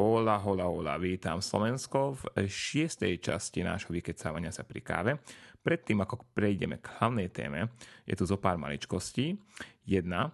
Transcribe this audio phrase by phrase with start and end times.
[0.00, 5.12] Hola, hola, hola, vítam Slovensko v šiestej časti nášho vykecávania sa pri káve.
[5.60, 7.68] Predtým, ako prejdeme k hlavnej téme,
[8.08, 9.36] je tu zo pár maličkostí.
[9.84, 10.32] Jedna,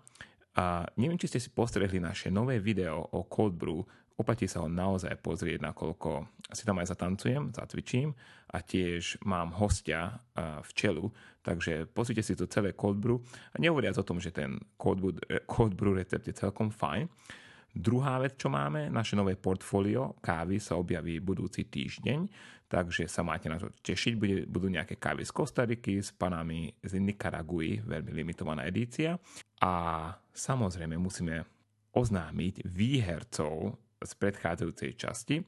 [0.54, 3.82] a neviem, či ste si postrehli naše nové video o Cold Brew,
[4.14, 8.14] oplatí sa ho naozaj pozrieť, nakoľko si tam aj zatancujem, zacvičím.
[8.54, 11.10] A tiež mám hostia v čelu,
[11.42, 13.18] takže pozrite si to celé Cold Brew.
[13.50, 15.18] A nehovoriac o tom, že ten Cold Brew,
[15.50, 17.10] cold brew recept je celkom fajn,
[17.76, 22.24] Druhá vec, čo máme, naše nové portfólio kávy sa objaví budúci týždeň,
[22.72, 24.12] takže sa máte na to tešiť.
[24.16, 29.20] Bude, budú nejaké kávy z Kostariky, s panami z Nicaraguy, veľmi limitovaná edícia.
[29.60, 31.44] A samozrejme musíme
[31.92, 35.36] oznámiť výhercov z predchádzajúcej časti.
[35.40, 35.44] E,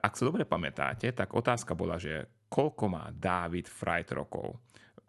[0.00, 4.56] ak sa dobre pamätáte, tak otázka bola, že koľko má David Fright rokov.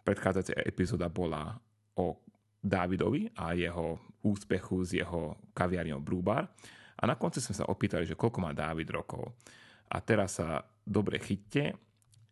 [0.04, 1.56] Predchádzajúca epizóda bola
[1.96, 2.20] o
[2.66, 6.50] Dávidovi a jeho úspechu s jeho kaviarňou Brúbar.
[6.98, 9.30] A na konci sme sa opýtali, že koľko má Dávid rokov.
[9.86, 11.78] A teraz sa dobre chytte,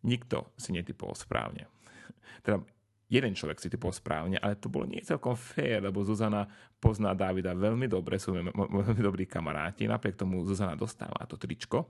[0.03, 1.71] nikto si netypol správne.
[2.43, 2.59] Teda
[3.07, 6.43] jeden človek si typol správne, ale to bolo nie celkom fér, lebo Zuzana
[6.81, 8.35] pozná Dávida veľmi dobre, sú
[8.83, 11.87] veľmi dobrí kamaráti, napriek tomu Zuzana dostáva to tričko.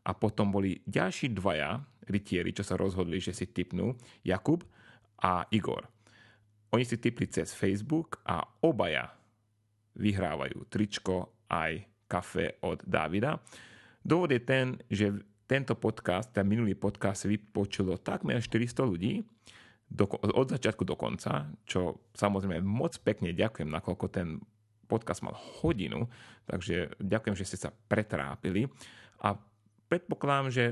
[0.00, 1.76] A potom boli ďalší dvaja
[2.08, 3.92] rytieri, čo sa rozhodli, že si typnú
[4.24, 4.64] Jakub
[5.20, 5.99] a Igor.
[6.70, 9.10] Oni si typli cez Facebook a obaja
[9.98, 13.42] vyhrávajú tričko aj kafe od Davida.
[14.00, 15.10] Dôvod je ten, že
[15.50, 19.18] tento podcast, ten minulý podcast vypočulo takmer 400 ľudí
[19.90, 24.38] do, od začiatku do konca, čo samozrejme moc pekne ďakujem, nakoľko ten
[24.86, 26.06] podcast mal hodinu,
[26.46, 28.70] takže ďakujem, že ste sa pretrápili
[29.22, 29.34] a
[29.90, 30.64] predpokladám, že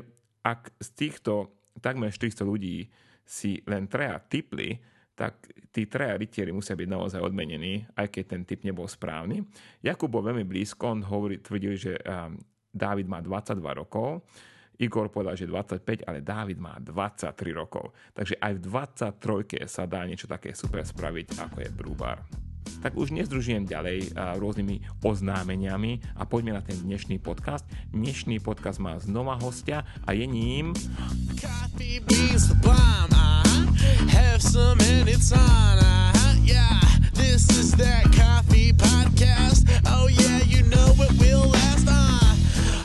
[0.46, 1.50] ak z týchto
[1.82, 2.86] takmer 400 ľudí
[3.26, 4.78] si len treja tipli,
[5.18, 9.42] tak tí traja rytieri musia byť naozaj odmenení, aj keď ten typ nebol správny.
[9.82, 12.38] Jakub bol veľmi blízko, on hovorí, tvrdil, že um,
[12.70, 14.22] Dávid má 22 rokov,
[14.78, 17.90] Igor povedal, že 25, ale Dávid má 23 rokov.
[18.14, 22.22] Takže aj v 23 sa dá niečo také super spraviť, ako je Brúbar.
[22.82, 27.64] Tak už nezdružujem ďalej rôznymi oznámeniami a poďme na ten dnešný podcast.
[27.90, 30.76] Dnešný podcast má znova hostia a je ním...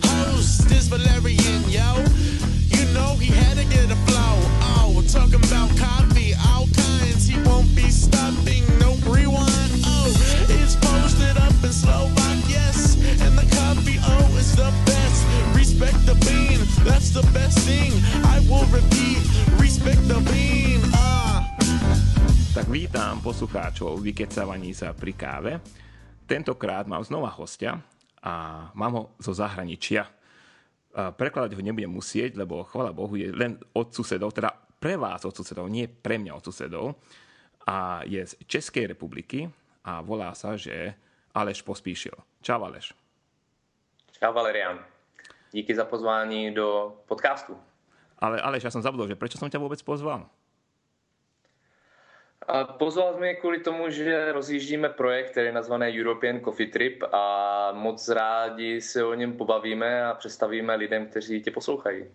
[0.05, 2.03] Host is Valerian, yo.
[2.69, 4.35] You know he had to get a flow.
[4.77, 6.82] Oh, talking about coffee, all kinds.
[7.33, 9.73] He won't be stopping, no rewind.
[9.89, 10.13] Oh,
[10.53, 12.93] it's posted up in Slovak, yes.
[13.25, 15.25] And the coffee, oh, is the best.
[15.57, 17.89] Respect the bean, that's the best thing.
[18.29, 19.17] I will repeat,
[19.57, 20.85] respect the bean.
[22.53, 25.57] Tak vítam poslucháčov vykecavaní sa pri káve.
[26.29, 27.81] Tentokrát mám znova hostia
[28.21, 30.05] a mám ho zo zahraničia.
[30.93, 35.33] Prekladať ho nebudem musieť, lebo chvala Bohu je len od susedov, teda pre vás od
[35.33, 37.01] susedov, nie pre mňa od susedov.
[37.67, 39.49] A je z Českej republiky
[39.83, 40.93] a volá sa, že
[41.33, 42.13] Aleš Pospíšil.
[42.41, 42.93] Čau Aleš.
[44.19, 44.79] Čau Valerian.
[45.51, 47.57] Díky za pozvání do podcastu.
[48.19, 50.31] Ale Aleš, ja som zabudol, že prečo som ťa vôbec pozval?
[52.47, 57.25] A pozval mě kvůli tomu, že rozjíždíme projekt, který je nazvaný European Coffee Trip a
[57.71, 62.05] moc rádi se o něm pobavíme a představíme lidem, kteří tě poslouchají.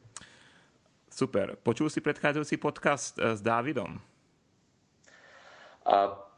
[1.10, 1.56] Super.
[1.62, 4.00] Počul si predchádzajúci podcast eh, s Dávidom?
[5.88, 6.28] A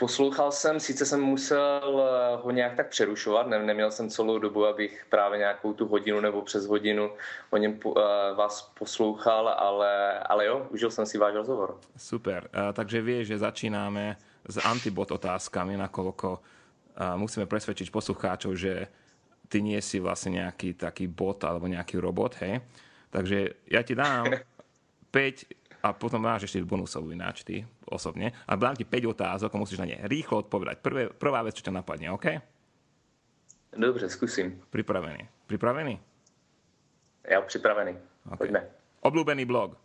[0.00, 4.66] Poslouchal jsem, sice jsem musel eh, ho nějak tak přerušovat, ne, neměl jsem celou dobu,
[4.66, 7.10] abych právě nějakou tu hodinu nebo přes hodinu
[7.50, 7.94] o něm uh,
[8.34, 11.78] vás poslouchal, ale, ale jo, užil jsem si váš rozhovor.
[11.96, 14.16] Super, uh, takže vieš, že začínáme
[14.48, 16.40] s antibot otázkami, nakoľko uh,
[17.20, 18.88] musíme presvedčiť poslucháčov, že
[19.52, 22.64] ty nie si vlastne nejaký taký bot alebo nejaký robot, hej?
[23.12, 24.32] Takže ja ti dám
[25.12, 28.36] 5 a potom máš ešte bonusovú ináč ty osobne.
[28.44, 30.76] A dám ti 5 otázok a musíš na ne rýchlo odpovedať.
[30.84, 32.26] Prvé, prvá vec, čo ťa napadne, OK?
[33.72, 34.60] Dobře, zkusím.
[34.70, 35.28] Pripravený.
[35.46, 36.00] Pripravený?
[37.30, 37.94] Ja připravený.
[38.26, 38.36] Okay.
[38.36, 38.60] Poďme.
[39.00, 39.76] Obľúbený blog?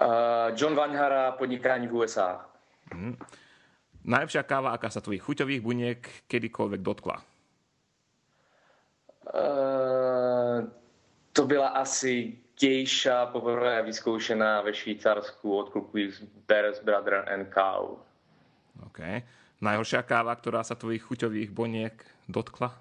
[0.00, 2.46] Uh, John Vanhara, podnikání v USA.
[2.92, 3.18] Hmm.
[4.04, 7.20] Najlepšia káva, aká sa tvojich chuťových buniek kedykoľvek dotkla?
[9.28, 10.64] Uh,
[11.32, 18.04] to byla asi Gejša poprvé vyzkoušená ve Švýcarsku od kluků z Bears Brother and Cow.
[18.84, 19.00] OK.
[19.60, 21.96] Najhoršia káva, ktorá sa tvojich chuťových boniek
[22.28, 22.76] dotkla?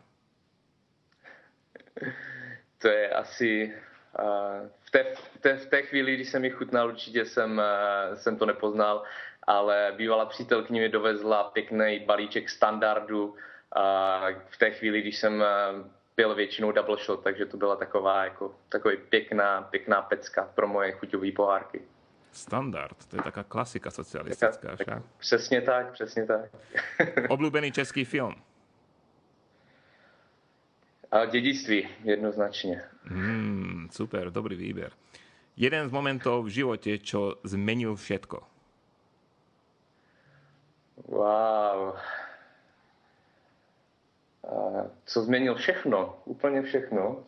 [2.80, 3.50] To je asi...
[4.20, 8.16] Uh, v, té, v, té, v té chvíli, když jsem ji chutnal, určitě jsem, uh,
[8.16, 9.04] jsem to nepoznal,
[9.44, 13.36] ale bývalá přítelkyně mi dovezla pěkný balíček standardu
[13.72, 15.44] a v té chvíli, když jsem
[16.20, 20.92] pil většinou double shot, takže to byla taková jako takový pěkná, pěkná pecka pro moje
[20.92, 21.82] chuťové pohárky.
[22.32, 24.76] Standard, to je taká klasika socialistická.
[24.76, 26.52] Tak, tak, přesně tak, přesně tak.
[27.30, 28.36] Oblúbený český film?
[31.12, 32.84] A dědictví, jednoznačně.
[33.10, 34.92] Mm, super, dobrý výber.
[35.58, 38.44] Jeden z momentov v živote, čo zmenil všetko.
[41.08, 41.96] Wow.
[45.06, 47.24] Co změnil všechno, úplně všechno.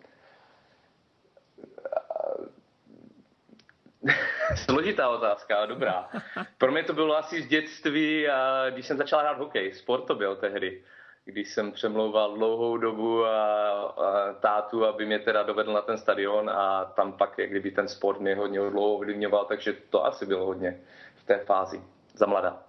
[4.56, 6.09] Složitá otázka, ale dobrá.
[6.57, 9.73] Pro mě to bylo asi z dětství, a když jsem začal hrát hokej.
[9.73, 10.83] Sport to byl tehdy.
[11.25, 16.50] Když jsem přemlouval dlouhou dobu a, a tátu, aby mě teda dovedl na ten stadion
[16.50, 20.45] a tam pak, jak kdyby ten sport mě hodně dlouho ovlivňoval, takže to asi bylo
[20.45, 20.79] hodně
[21.15, 21.81] v té fázi
[22.13, 22.63] za mladá.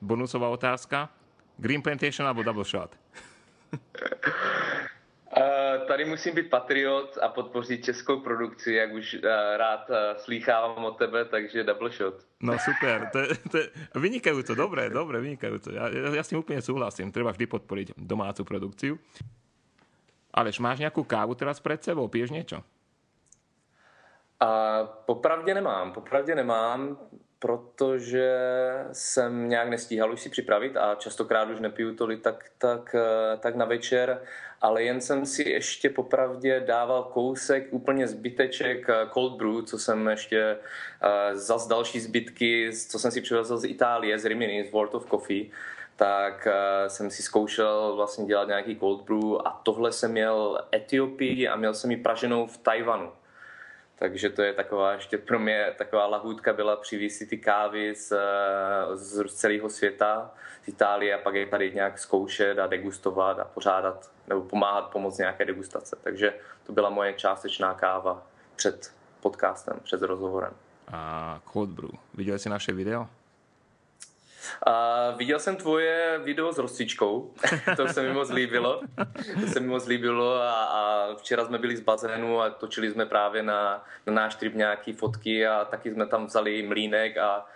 [0.00, 1.08] Bonusová otázka.
[1.58, 3.03] Green Plantation alebo Double Shot?
[3.74, 9.20] Uh, tady musím být patriot a podpořit českou produkci, jak už uh,
[9.56, 12.14] rád uh, slýchávám od tebe, takže double shot.
[12.40, 13.18] No super, to
[13.50, 13.58] to
[14.00, 15.72] vynikajúco, dobré, dobré, vynikajúco.
[15.72, 19.00] Ja, ja s tým úplne súhlasím, treba vždy podporiť domácu produkciu.
[20.34, 22.58] Aleš, máš nejakú kávu teraz pred sebou, piješ niečo?
[24.40, 26.98] A popravdě nemám, popravdě nemám
[27.38, 28.38] protože
[28.92, 33.54] jsem nějak nestíhal už si připravit a častokrát už nepiju tolik tak, tak, eh, tak
[33.56, 34.22] na večer,
[34.60, 40.08] ale jen jsem si ještě popravdě dával kousek úplně zbyteček eh, cold brew, co jsem
[40.08, 44.94] ještě uh, zas další zbytky, co jsem si přivezl z Itálie, z Rimini, z World
[44.94, 45.50] of Coffee,
[45.96, 46.48] tak
[46.88, 51.74] jsem si zkoušel vlastně dělat nějaký cold brew a tohle jsem měl Etiopii a měl
[51.74, 53.12] jsem ji praženou v Tajvanu.
[53.98, 58.12] Takže to je taková, ještě pro mě taková lahůdka byla přivízt ty kávy z,
[58.94, 60.30] z celého světa,
[60.64, 65.18] z Itálie a pak je tady nějak zkoušet a degustovat a pořádat nebo pomáhat pomoct
[65.18, 65.96] nějaké degustace.
[66.02, 66.34] Takže
[66.66, 68.22] to byla moje částečná káva
[68.56, 70.52] před podcastem, před rozhovorem.
[70.92, 71.90] A cold brew.
[72.14, 73.06] Viděl jsi naše video?
[74.66, 77.34] A viděl jsem tvoje video s rostřičkou,
[77.76, 78.80] to se mi moc líbilo.
[79.40, 83.06] To se mi moc líbilo a, a včera jsme byli z bazénu a točili jsme
[83.06, 87.46] právě na, na náš trip nějaký fotky a taky jsme tam vzali mlínek a,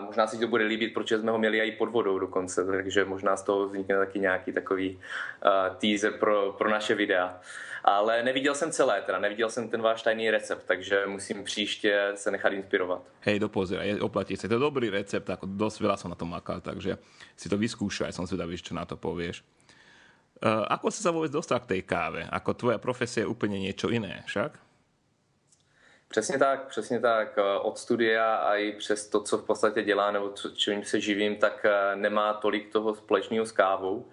[0.00, 3.36] možná si to bude líbit, protože jsme ho měli i pod vodou dokonce, takže možná
[3.36, 7.40] z toho vznikne taky nějaký takový uh, teaser pro, pro naše videa.
[7.84, 12.30] Ale neviděl jsem celé, teda neviděl jsem ten váš tajný recept, takže musím příště se
[12.30, 13.02] nechat inspirovat.
[13.20, 14.48] Hej, dopozeraj, oplatí sa.
[14.48, 16.98] To je dobrý recept, ako dosť veľa som na tom makal, takže
[17.38, 19.46] si to vyskúšaj, som zvedavý, čo na to povieš.
[20.42, 22.26] Uh, ako si sa vôbec dostal k tej káve?
[22.26, 24.65] Ako tvoja profesia je úplne niečo iné, však?
[26.08, 27.38] Přesně tak, přesně tak.
[27.62, 31.64] Od studia a i přes to, co v podstatě dělá, nebo čím se živím, tak
[31.64, 34.10] eh, nemá tolik toho společného s kávou.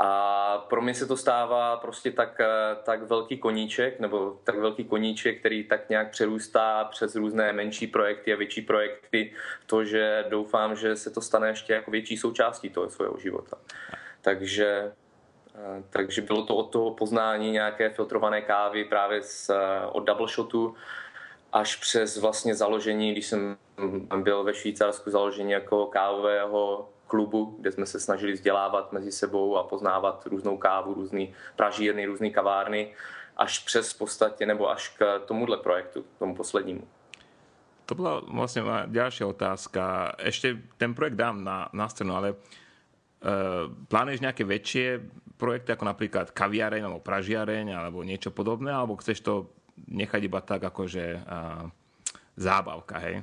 [0.00, 4.84] A pro mě se to stává prostě tak, eh, tak velký koníček, nebo tak velký
[4.84, 9.32] koníček, který tak nějak přerůstá přes různé menší projekty a větší projekty,
[9.66, 13.56] to, že doufám, že se to stane ještě jako větší součástí toho svého života.
[14.22, 14.92] Takže,
[15.54, 20.28] eh, takže bylo to od toho poznání nějaké filtrované kávy právě z, eh, od double
[20.28, 20.74] shotu,
[21.52, 23.56] až přes vlastně založení, když jsem
[24.22, 29.64] byl ve Švýcarsku, založení jako kávového klubu, kde jsme se snažili vzdělávat mezi sebou a
[29.64, 32.92] poznávat různou kávu, různý pražírny, různé kavárny,
[33.36, 36.82] až přes v podstatě, nebo až k tomuhle projektu, tomu poslednímu.
[37.88, 40.12] To bola vlastne moja ďalšia otázka.
[40.20, 45.00] Ešte ten projekt dám na, na stranu, ale uh, plánuješ nejaké väčšie
[45.40, 49.48] projekty, ako napríklad kaviareň alebo pražiareň alebo niečo podobné, alebo chceš to
[49.86, 51.70] nechať iba tak akože uh,
[52.36, 53.22] zábavka, hej?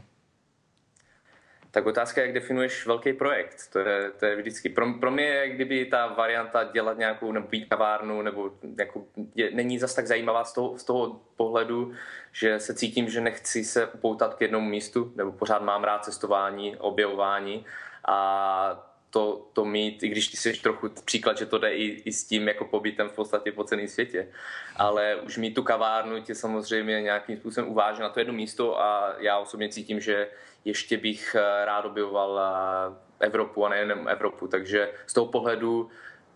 [1.76, 3.70] tak otázka je, jak definuješ velký projekt.
[3.74, 4.70] To je, to je vždycky.
[4.70, 9.04] Pro, pro mě je, kdyby ta varianta dělat nějakou nebo být kavárnu, nebo jako,
[9.36, 11.94] je, není zas tak zajímavá z toho, z toho pohledu,
[12.32, 16.76] že se cítím, že nechci se upoutat k jednomu místu, nebo pořád mám rád cestování,
[16.76, 17.66] objevování
[18.08, 22.12] a to, to mít, i když ty jsi trochu příklad, že to jde i, i
[22.12, 24.28] s tím jako pobytem v podstatě po celém světě.
[24.76, 29.16] Ale už mít tu kavárnu tě samozřejmě nějakým způsobem uváže na to jedno místo a
[29.20, 30.28] já osobně cítím, že
[30.66, 34.48] ještě bych eh, rád objevoval eh, Evropu a nejen Evropu.
[34.48, 35.90] Takže z toho pohledu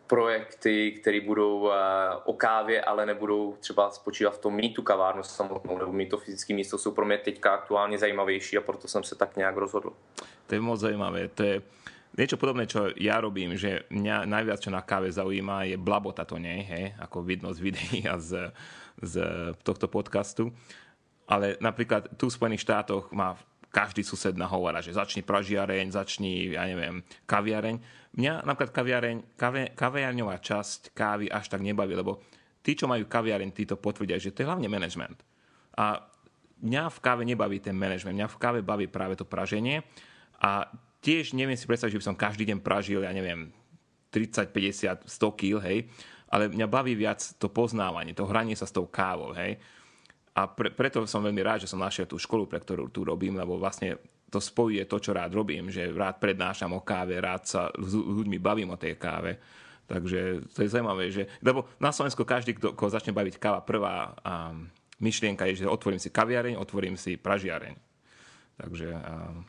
[0.07, 1.75] projekty, které budou eh,
[2.24, 6.17] o kávě, ale nebudou třeba spočívat v tom mít tu kavárnu samotnou nebo mít to
[6.17, 9.93] fyzické místo, jsou pro mě teďka aktuálně zajímavější a proto jsem se tak nějak rozhodl.
[10.48, 11.27] To je moc zajímavé.
[11.27, 11.62] To je
[12.17, 16.41] niečo podobné, čo ja robím, že mňa najviac, čo na káve zaujíma, je blabota to
[16.41, 18.49] nie, hej, ako vidno z videí a z,
[19.01, 19.13] z
[19.61, 20.49] tohto podcastu.
[21.29, 23.37] Ale napríklad tu v Spojených štátoch má
[23.69, 27.77] každý sused nahovára, že začni pražiareň, začni, ja neviem, kaviareň.
[28.17, 32.25] Mňa napríklad kaviareň, kave, kaviarňová časť kávy až tak nebaví, lebo
[32.65, 35.21] tí, čo majú kaviareň, tí to potvrdia, že to je hlavne management.
[35.77, 36.01] A
[36.65, 39.85] mňa v káve nebaví ten management, mňa v káve baví práve to praženie
[40.41, 40.65] a
[40.99, 43.51] tiež neviem si predstaviť, že by som každý deň pražil, ja neviem,
[44.11, 45.85] 30, 50, 100 kg, hej,
[46.29, 49.57] ale mňa baví viac to poznávanie, to hranie sa s tou kávou, hej.
[50.37, 53.35] A pre, preto som veľmi rád, že som našiel tú školu, pre ktorú tu robím,
[53.35, 53.97] lebo vlastne
[54.29, 58.37] to spojuje to, čo rád robím, že rád prednášam o káve, rád sa s ľuďmi
[58.37, 59.41] bavím o tej káve.
[59.89, 64.13] Takže to je zaujímavé, že, lebo na Slovensku každý, kto, koho začne baviť káva, prvá
[64.21, 64.69] um,
[65.01, 67.88] myšlienka je, že otvorím si kaviareň, otvorím si pražiareň.
[68.59, 68.87] Takže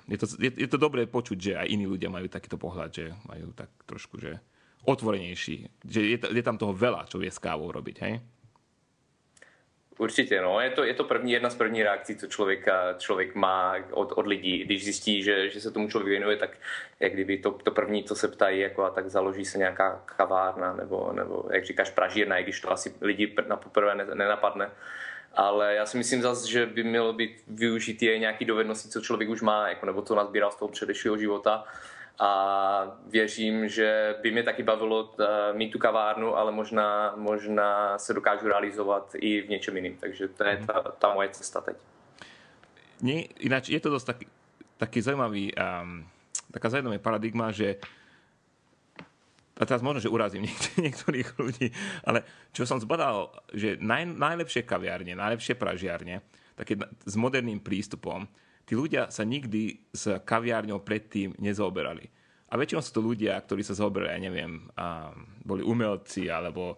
[0.06, 3.10] je, to, je, je to dobré počuť, že aj iní ľudia majú takýto pohľad, že
[3.26, 4.38] majú tak trošku, že
[4.86, 5.66] otvorenejší.
[5.82, 8.22] Že je, je tam toho veľa, čo vie s kávou robiť, hej?
[10.00, 10.60] Určitě, no.
[10.60, 12.66] Je to, je to první, jedna z první reakcí, co člověk,
[12.98, 14.64] člověk má od, od lidí.
[14.64, 16.56] Když zjistí, že, že se tomu člověk věnuje, tak
[17.00, 20.72] jak kdyby to, to první, co se ptají, jako a tak založí se nějaká kavárna,
[20.72, 24.70] nebo, nebo jak říkáš, pražírna, i když to asi lidi na poprvé nenapadne.
[25.34, 29.42] Ale já si myslím zase, že by mělo být využitý nějaký dovednosti, co člověk už
[29.42, 31.64] má, jako, nebo co nazbíral z toho předešlého života
[32.20, 38.14] a věřím, že by mě taky bavilo eh, mít tu kavárnu, ale možná, možná se
[38.14, 39.96] dokážu realizovat i v něčem jiném.
[39.96, 41.76] Takže to je ta, ta moje cesta teď.
[43.00, 44.26] Nie, ináč je to dosť taký,
[44.76, 46.04] taký zaujímavý, um,
[46.52, 47.80] taká zaujímavá paradigma, že
[49.60, 50.48] a teraz možno, že urazím
[50.84, 51.68] niektorých ľudí,
[52.08, 52.24] ale
[52.56, 56.24] čo som zbadal, že naj, najlepšie kaviárne, najlepšie pražiarne,
[56.56, 58.24] také s moderným prístupom,
[58.64, 62.08] tí ľudia sa nikdy s kaviárňou predtým nezaoberali.
[62.50, 65.14] A väčšinou sú to ľudia, ktorí sa zaoberali, ja neviem, a
[65.46, 66.76] boli umelci alebo e,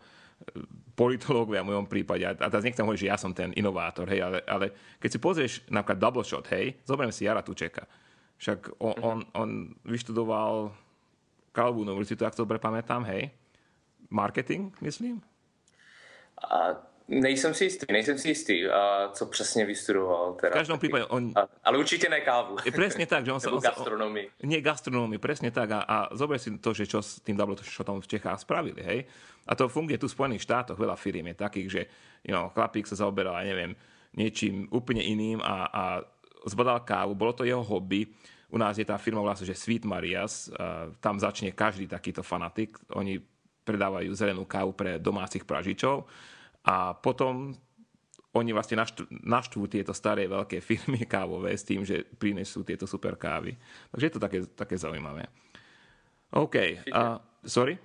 [0.92, 2.28] politológovia v mojom prípade.
[2.28, 5.52] A teraz nechcem hovoriť, že ja som ten inovátor, hej, ale, ale keď si pozrieš
[5.72, 7.88] napríklad Double Shot, hej, zoberiem si Jara Tučeka.
[8.36, 9.50] Však on, on, on
[9.88, 10.76] vyštudoval
[11.52, 13.30] Karlovú univerzitu, ak to dobre pamätám, hej.
[14.09, 15.21] Marketing, myslím.
[16.42, 16.76] A
[17.12, 20.32] Nejsem si jistý, nejsem si jistý, a co přesně vystudoval.
[20.32, 20.50] Teda.
[20.50, 21.32] V každom prípade on...
[21.35, 22.56] A, ale určite ne kávu.
[22.73, 23.50] Presne tak, že on sa...
[23.50, 24.26] Nebo gastronomii.
[24.47, 25.71] Nie, gastronomii, presne tak.
[25.76, 29.04] A, a zober si to, že čo s tým double shotom v Čechách spravili, hej?
[29.44, 31.82] A to funguje tu v Spojených štátoch, veľa firiem je takých, že
[32.25, 33.75] you know, chlapík sa zaoberal, neviem,
[34.14, 35.82] niečím úplne iným a, a
[36.47, 38.09] zbadal kávu, bolo to jeho hobby.
[38.52, 40.52] U nás je tá firma vlastne, že Sweet Marias,
[41.00, 42.76] tam začne každý takýto fanatik.
[42.92, 43.16] Oni
[43.64, 46.04] predávajú zelenú kávu pre domácich pražičov
[46.68, 47.56] a potom
[48.32, 53.16] oni vlastne naštvú, naštvú tieto staré veľké firmy kávové s tým, že prinesú tieto super
[53.16, 53.56] kávy.
[53.92, 55.28] Takže je to také, také zaujímavé.
[56.32, 56.56] OK.
[56.88, 57.76] Uh, sorry?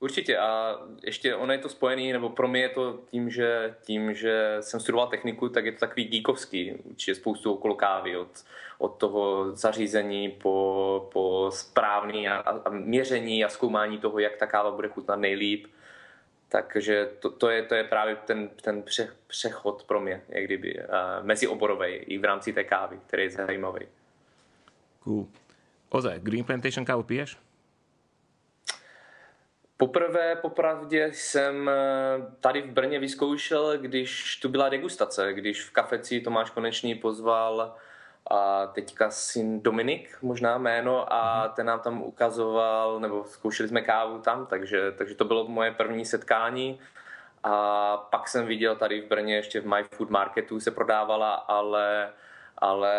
[0.00, 4.14] Určitě a ještě ono je to spojený, nebo pro mě je to tím, že, tím,
[4.14, 8.44] že jsem studoval techniku, tak je to takový díkovský, určitě spoustu okolo kávy, od,
[8.78, 14.70] od toho zařízení po, po správný a, a měření a zkoumání toho, jak ta káva
[14.70, 15.66] bude chutnat nejlíp
[16.48, 20.78] takže to, to, je, to je právě ten, ten pře, přechod pro mě, jak kdyby,
[20.78, 23.86] uh, mezioborovej i v rámci té kávy, který je zajímavý.
[25.04, 25.26] Cool.
[25.88, 27.38] Ozaj, Green Plantation kávu piješ?
[29.78, 31.74] Poprvé, popravdě, jsem eh,
[32.40, 37.74] tady v Brně vyzkoušel, když tu byla degustace, když v kafeci Tomáš Konečný pozval
[38.30, 41.54] a teďka syn Dominik, možná jméno, a mhm.
[41.54, 46.04] ten nám tam ukazoval, nebo zkoušeli jsme kávu tam, takže, takže to bylo moje první
[46.04, 46.80] setkání.
[47.44, 52.12] A pak jsem viděl tady v Brně, ještě v My Food Marketu se prodávala, ale
[52.58, 52.92] ale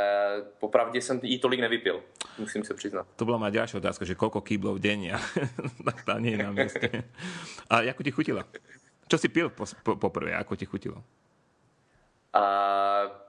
[0.60, 2.04] popravdě jsem jí tolik nevypil,
[2.38, 3.08] musím se přiznat.
[3.16, 5.18] To byla má ďalšia otázka, že koľko kýblov denne,
[5.86, 6.88] tak tá nie je na mieste.
[7.70, 8.46] A ako ti chutila?
[9.10, 9.50] Čo si pil
[9.84, 11.02] poprvé, ako ti chutilo?
[12.34, 12.44] A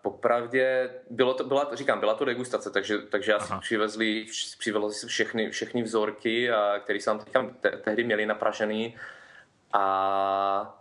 [0.03, 4.27] popravdě bylo to, byla, říkám, byla to degustace, takže, takže asi přivezli,
[4.59, 8.97] přivezli si všechny, všechny vzorky, které jsem tam tehdy měli napražený.
[9.73, 10.78] A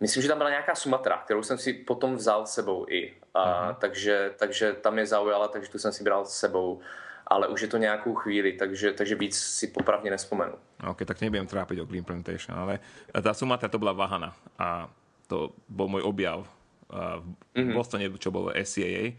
[0.00, 3.14] myslím, že tam byla nějaká Sumatra, kterou jsem si potom vzal s sebou i.
[3.34, 6.80] A, takže, takže tam mě zaujala, takže tu jsem si bral s sebou
[7.26, 10.54] ale už je to nějakou chvíli, takže, takže víc si popravně nespomenu.
[10.86, 12.78] OK, tak nebudem trápiť o Green Plantation, ale
[13.10, 14.86] tá Sumatra to bola Vahana a
[15.26, 16.46] to bol môj objav
[16.86, 17.74] v mm-hmm.
[17.74, 19.14] Bostone, čo bolo SCAA e,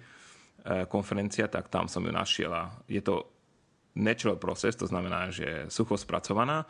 [0.87, 3.27] konferencia, tak tam som ju našiel a je to
[3.91, 6.63] natural process, to znamená, že sucho spracovaná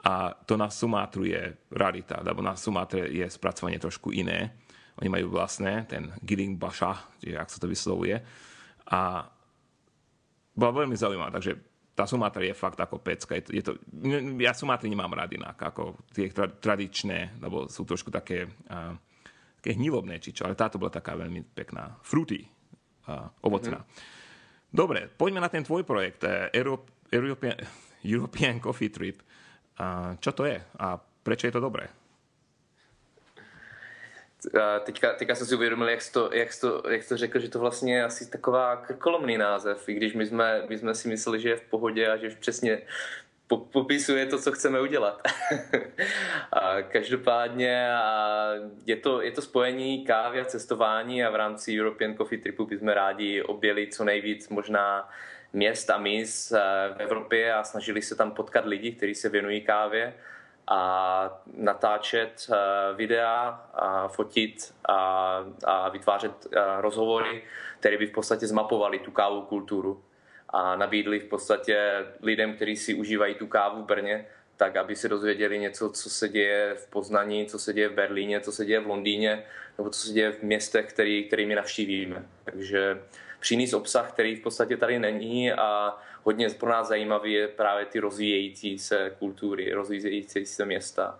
[0.00, 4.56] a to na Sumátru je rarita, lebo na Sumátre je spracovanie trošku iné.
[5.00, 8.16] Oni majú vlastné, ten Giling Basha, čiže ak sa to vyslovuje.
[8.90, 9.28] A
[10.56, 11.56] bola veľmi zaujímavá, takže
[11.92, 13.36] tá Sumatra je fakt ako pecka.
[13.36, 13.72] Je to, je to,
[14.40, 18.96] ja Sumatry nemám rád inak, ako tie tra, tradičné, lebo sú trošku také uh,
[19.60, 22.00] také hnilobné či čo, ale táto bola taká veľmi pekná.
[22.00, 22.48] Fruity.
[23.44, 23.84] ovocná.
[23.84, 24.72] Mm-hmm.
[24.72, 26.24] Dobre, poďme na ten tvoj projekt,
[27.10, 27.58] European,
[28.06, 29.18] European Coffee Trip.
[30.20, 31.88] Čo to je a prečo je to dobré?
[34.80, 37.38] teďka, teďka jsem si uvědomil, jak jsi, to, jak, jsi to, jak jsi to řekl,
[37.38, 41.08] že to vlastně je asi taková krkolomný název, i když my jsme, my jsme si
[41.08, 42.82] mysleli, že je v pohodě a že přesně
[43.56, 45.22] popisuje to, co chceme udělat.
[46.52, 48.52] a každopádně a
[48.86, 52.88] je, to, je to spojení kávy a cestování a v rámci European Coffee Tripu bychom
[52.88, 55.08] rádi objeli co nejvíc možná
[55.52, 56.58] měst a míst eh,
[56.96, 60.14] v Evropě a snažili se tam potkat lidi, kteří se věnují kávě
[60.68, 62.56] a natáčet eh,
[62.94, 64.96] videa, a fotit a,
[65.64, 67.42] a vytvářet eh, rozhovory,
[67.80, 70.04] které by v podstatě zmapovali tu kávu kulturu
[70.48, 74.26] a nabídli v podstatě lidem, kteří si užívají tu kávu v Brně,
[74.56, 78.40] tak aby se dozvěděli něco, co se děje v Poznaní, co se děje v Berlíně,
[78.40, 79.44] co se děje v Londýně,
[79.78, 82.26] nebo co se děje v městech, který, kterými navštívíme.
[82.44, 83.00] Takže
[83.40, 88.00] přinést obsah, který v podstatě tady není a hodně pro nás zajímavý je právě ty
[88.00, 91.18] rozvíjející se kultury, rozvíjející se města,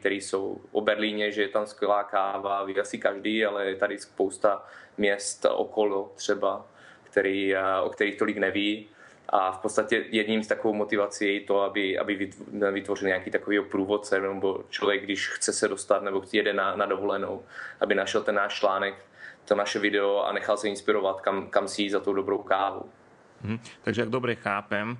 [0.00, 3.98] který jsou o Berlíně, že je tam skvělá káva, ví asi každý, ale je tady
[3.98, 4.66] spousta
[4.98, 6.66] měst okolo třeba,
[7.02, 8.88] který, o kterých tolik neví.
[9.28, 12.30] A v podstatě jedním z takovou motivací je to, aby, aby
[12.72, 17.42] vytvořil nějaký takový průvodce, nebo člověk, když chce se dostat nebo jede na, na dovolenou,
[17.80, 18.94] aby našel ten náš článek,
[19.44, 22.82] to naše video a nechal se inspirovat, kam, kam si jít za tou dobrou kávu.
[23.42, 23.58] Hmm.
[23.82, 24.98] Takže ak dobre chápem,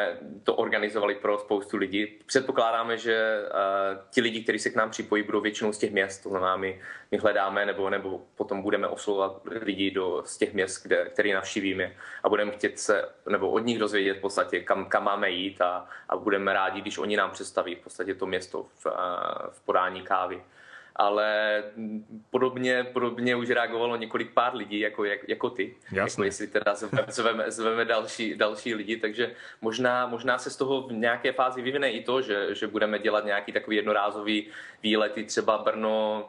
[0.42, 2.06] to organizovali pro spoustu lidí.
[2.26, 6.22] Předpokládáme, že uh, ti lidi, kteří se k nám připojí, budou většinou z těch měst,
[6.22, 10.82] to znamená, my, my hledáme nebo, nebo potom budeme oslovovat lidi do, z těch měst,
[10.82, 15.04] kde, který navštívíme a budeme chtět se, nebo od nich dozvědět v podstatě, kam, kam
[15.04, 18.86] máme jít a, a budeme rádi, když oni nám představí v podstatě to město v,
[18.86, 18.92] uh,
[19.50, 20.42] v podání kávy
[20.96, 21.62] ale
[22.30, 25.74] podobně, podobně už reagovalo několik pár lidí, jako, jak, jako ty.
[25.92, 26.00] Jasně.
[26.00, 26.74] Jako jestli teda
[27.08, 31.90] zveme, zveme další, další lidi, takže možná, možná se z toho v nějaké fázi vyvine
[31.90, 34.46] i to, že, že budeme dělat nějaký takový jednorázový
[34.82, 36.28] výlety, třeba Brno,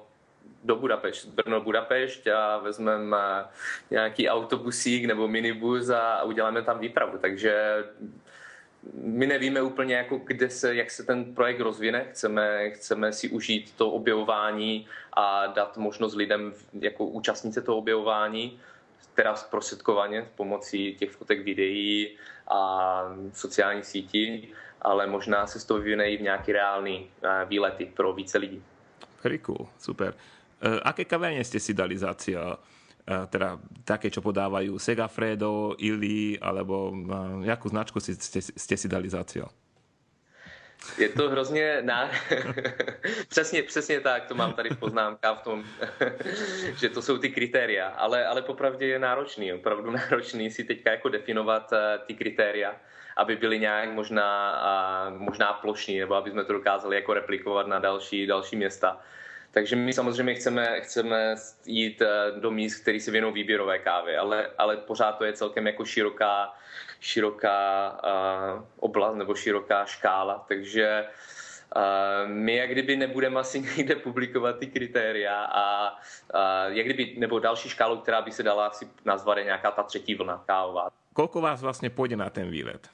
[0.63, 3.45] do Budapešť, Brno Budapešť a vezmeme
[3.91, 7.17] nějaký autobusík nebo minibus a uděláme tam výpravu.
[7.17, 7.83] Takže
[8.93, 12.05] my nevíme úplně, jako kde se, jak se ten projekt rozvine.
[12.11, 18.59] Chceme, chceme si užít to objevování a dát možnost lidem jako účastnit toho objevování,
[19.15, 23.01] teda zprostředkovaně pomocí těch fotek, videí a
[23.33, 28.13] sociálních sítí, ale možná se z toho vyvine i v nějaký reálný eh, výlety pro
[28.13, 28.63] více lidí.
[29.23, 30.13] Very cool, super.
[30.57, 32.57] Uh, aké kaviarne ste si dali za cieľ?
[33.07, 33.55] Teda
[33.87, 36.91] také, čo podávajú Segafredo, Illy, alebo
[37.47, 39.47] jakú značku si, ste, ste si dali za cieľ?
[40.97, 42.09] Je to hrozně ná...
[43.29, 45.63] přesně, přesně tak, to mám tady v poznámkách v tom,
[46.77, 51.09] že to jsou ty kritéria, ale, ale popravdě je náročný, opravdu náročný si teďka jako
[51.09, 52.75] definovat eh, ty kritéria,
[53.17, 54.61] aby byly nějak možná,
[55.17, 59.01] možná plošní, nebo aby jsme to dokázali jako replikovat na další, další města.
[59.57, 64.49] Takže my samozřejmě chceme, chceme jít eh, do míst, který se věnují výběrové kávy, ale,
[64.57, 66.53] ale pořád to je celkem jako široká,
[66.99, 71.07] široká uh, oblast nebo široká škála, takže
[71.75, 77.39] uh, my jak kdyby nebudeme asi někde publikovat ty kritéria a uh, jak kdyby, nebo
[77.39, 80.89] další škálu, která by se dala asi nazvat je nějaká ta třetí vlna kávová.
[81.13, 82.89] Kolko vás vlastně půjde na ten výlet?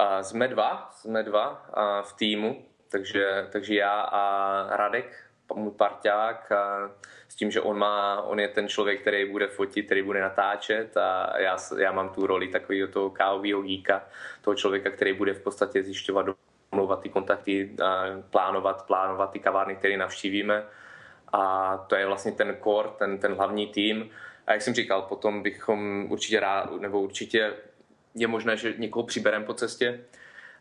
[0.00, 1.66] Uh, jsme dva, jsme dva
[2.02, 5.24] v týmu, takže, takže já a Radek
[5.54, 6.90] můj parťák a
[7.28, 10.96] s tím, že on, má, on je ten člověk, který bude fotit, který bude natáčet
[10.96, 14.04] a já, já mám tu roli takového toho kávového gíka,
[14.40, 16.26] toho člověka, který bude v podstatě zjišťovat,
[16.72, 17.76] domlouvat ty kontakty,
[18.30, 20.64] plánovat, plánovat ty kavárny, které navštívíme
[21.32, 24.10] a to je vlastně ten core, ten, ten hlavní tým.
[24.46, 27.52] A jak jsem říkal, potom bychom určitě rád, nebo určitě
[28.14, 30.00] je možné, že někoho přibereme po cestě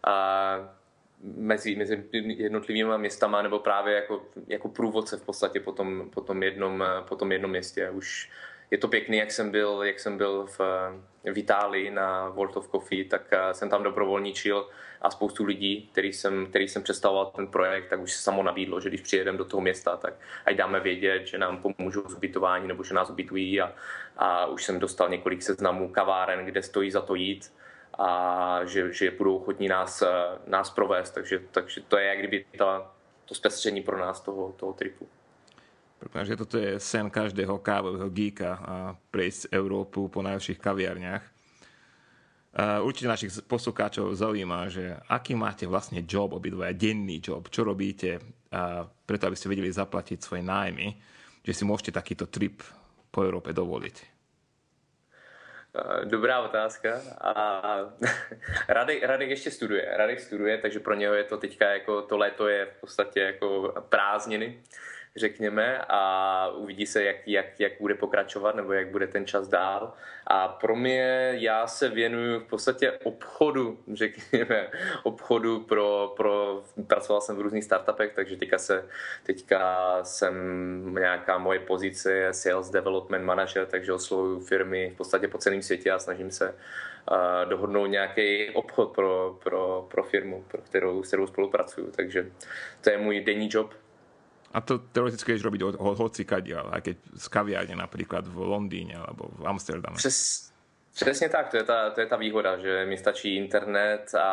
[0.04, 0.79] a
[1.24, 6.44] mezi, mezi jednotlivými městama nebo právě jako, jako průvodce v podstatě po tom, po tom,
[6.44, 7.90] jednom, po tom jednom městě.
[7.90, 8.30] Už
[8.72, 10.60] je to pěkný, jak jsem byl, jak jsem byl v,
[11.34, 14.70] v Itálii na World of Coffee, tak eh, jsem tam dobrovolničil
[15.02, 18.82] a spoustu lidí, který jsem, který jsem představoval ten projekt, tak už se samo nabídlo,
[18.82, 20.14] že když přijedeme do toho města, tak
[20.46, 23.74] ať dáme vědět, že nám pomůžou s ubytování nebo že nás ubytují a,
[24.18, 27.52] a už jsem dostal několik seznamů kaváren, kde stojí za to jít
[28.00, 28.10] a
[28.64, 30.08] že, že budou ochotní nás, eh,
[30.48, 32.92] nás provést, takže, takže to je jak kdyby ta,
[33.26, 35.08] to zpestření pro nás toho, toho tripu.
[36.00, 38.76] Pretože toto je sen každého kávového geeka a
[39.12, 41.24] prejsť Európu po najlepších kaviarniach.
[42.82, 48.24] Určite našich poslucháčov zaujíma, že aký máte vlastne job, obidvoja denný job, čo robíte,
[49.06, 50.88] preto aby ste vedeli zaplatiť svoje nájmy,
[51.44, 52.64] že si môžete takýto trip
[53.12, 54.19] po Európe dovoliť.
[56.04, 57.02] Dobrá otázka.
[57.22, 57.62] A
[58.68, 59.94] Radek, Radek ještě studuje.
[59.98, 63.74] Radek studuje, takže pro něho je to teďka jako to léto je v podstatě jako
[63.90, 64.64] prázdniny
[65.20, 69.94] řekněme, a uvidí se, jak, jak, jak bude pokračovat nebo jak bude ten čas dál.
[70.28, 74.68] A pro mě, já se věnuju v podstatě obchodu, řekněme,
[75.04, 78.86] obchodu pro, pro pracoval jsem v různých startupech, takže teďka, se,
[79.24, 80.36] teďka jsem
[80.96, 85.92] nějaká moje pozice je Sales Development Manager, takže oslovuju firmy v podstatě po celém světě
[85.92, 91.28] a snažím se uh, dohodnout nějaký obchod pro, pro, pro firmu, pro kterou, s kterou
[91.28, 91.92] spolupracuju.
[91.92, 92.32] Takže
[92.82, 93.74] to je můj denní job
[94.54, 98.98] a to teoreticky vieš robiť ho, hoci kadiaľ, aj keď z kaviárne napríklad v Londýne
[98.98, 99.96] alebo v Amsterdame.
[99.96, 100.50] Přes,
[100.96, 104.30] přesně tak, to je, ta, to je ta výhoda, že mi stačí internet a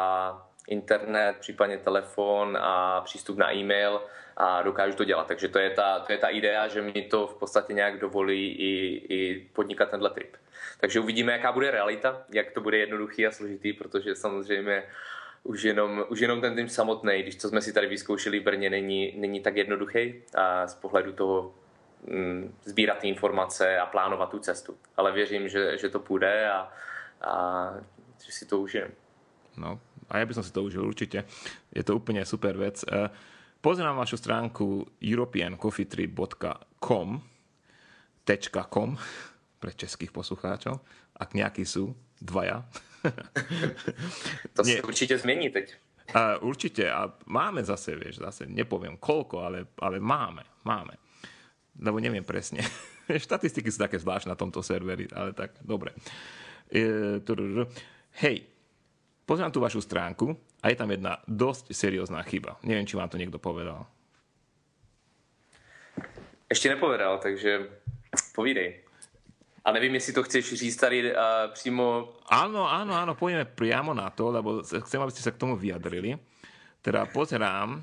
[0.68, 4.00] internet, případně telefon a přístup na e-mail
[4.36, 5.26] a dokážu to dělat.
[5.26, 8.52] Takže to je ta, to je ta idea, že mi to v podstatě nějak dovolí
[8.52, 8.72] i,
[9.14, 10.36] i podnikat tenhle trip.
[10.80, 14.82] Takže uvidíme, jaká bude realita, jak to bude jednoduchý a složitý, protože samozřejmě
[15.46, 18.70] už jenom, už jenom ten tým samotný, když to jsme si tady vyzkoušeli v Brně,
[18.70, 21.54] není, není tak jednoduchý a z pohledu toho
[22.10, 24.76] mm, sbírat informace a plánovat tu cestu.
[24.96, 26.72] Ale věřím, že, že to půjde a,
[27.20, 27.70] a
[28.24, 28.90] že si to užijem.
[29.56, 29.80] No,
[30.10, 31.24] a ja by si to užil určite.
[31.72, 32.84] Je to úplne super vec.
[32.84, 33.08] E,
[33.64, 37.08] pozerám vašu stránku europeancoffeetrip.com
[38.68, 38.90] .com
[39.62, 40.84] pre českých poslucháčov,
[41.16, 42.68] ak nejakí sú, dvaja.
[44.56, 45.66] To sa určite zmení teď.
[46.14, 46.86] A určite.
[46.86, 50.94] A máme zase, vieš, zase nepoviem koľko, ale, ale máme, máme.
[51.76, 52.62] Lebo neviem presne.
[53.26, 55.94] Štatistiky sú také zvláštne na tomto serveri, ale tak, dobre.
[56.70, 57.18] E,
[58.16, 58.48] Hej,
[59.28, 62.56] pozriem tú vašu stránku a je tam jedna dosť seriózna chyba.
[62.64, 63.84] Neviem, či vám to niekto povedal.
[66.46, 67.66] Ešte nepovedal, takže
[68.32, 68.85] povídej.
[69.66, 71.18] A nevím, jestli to chceš říct tady uh,
[71.52, 72.14] přímo...
[72.30, 76.14] Áno, áno, áno, pôjdeme priamo na to, lebo chcem, aby ste sa k tomu vyjadrili.
[76.78, 77.82] Teda pozerám,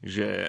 [0.00, 0.48] že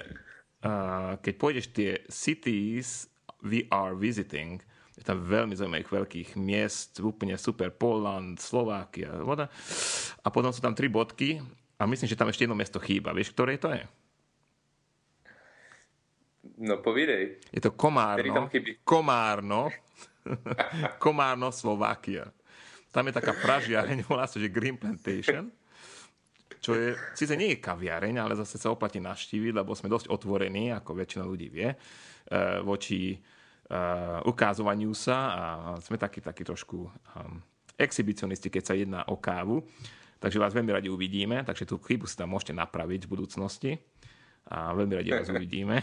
[0.64, 3.12] uh, keď pôjdeš tie cities
[3.44, 4.64] we are visiting,
[4.96, 9.52] je tam veľmi zaujímavých veľkých miest, úplne super, Poland, Slovákia, voda.
[10.24, 11.44] A potom sú tam tri bodky
[11.76, 13.12] a myslím, že tam ešte jedno mesto chýba.
[13.12, 13.84] Vieš, ktoré to je?
[16.56, 17.36] No povídej.
[17.52, 18.48] Je to Komárno.
[18.80, 19.68] Komárno
[21.04, 22.28] Komárno, Slovakia.
[22.90, 25.50] Tam je taká pražiareň, volá sa, že Green Plantation,
[26.60, 30.74] čo je, síce nie je kaviareň, ale zase sa oplatí navštíviť, lebo sme dosť otvorení,
[30.76, 35.42] ako väčšina ľudí vie, eh, voči uh, ukázovaniu sa a
[35.80, 37.40] sme takí, takí trošku um,
[37.78, 39.64] exhibicionisti, keď sa jedná o kávu.
[40.20, 43.70] Takže vás veľmi radi uvidíme, takže tú chybu si tam môžete napraviť v budúcnosti
[44.52, 45.80] a veľmi radi vás uvidíme.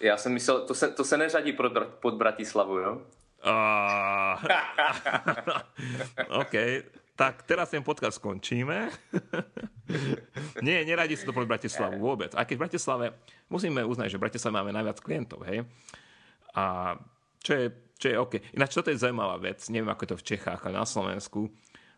[0.00, 3.02] Já jsem myslel, to se, to se neřadí pod, pod Bratislavu, jo?
[3.38, 4.34] Uh,
[6.40, 6.54] OK,
[7.18, 8.90] tak teraz ten podcast skončíme.
[10.66, 12.34] Nie, neradi sa to pod Bratislavu vôbec.
[12.34, 13.06] A keď v Bratislave,
[13.50, 15.66] musíme uznať, že v Bratislave máme najviac klientov, hej?
[16.54, 16.94] A
[17.42, 17.66] čo je,
[17.98, 18.34] čo je OK.
[18.54, 21.50] Ináč, toto je zaujímavá vec, neviem, ako je to v Čechách, ale na Slovensku,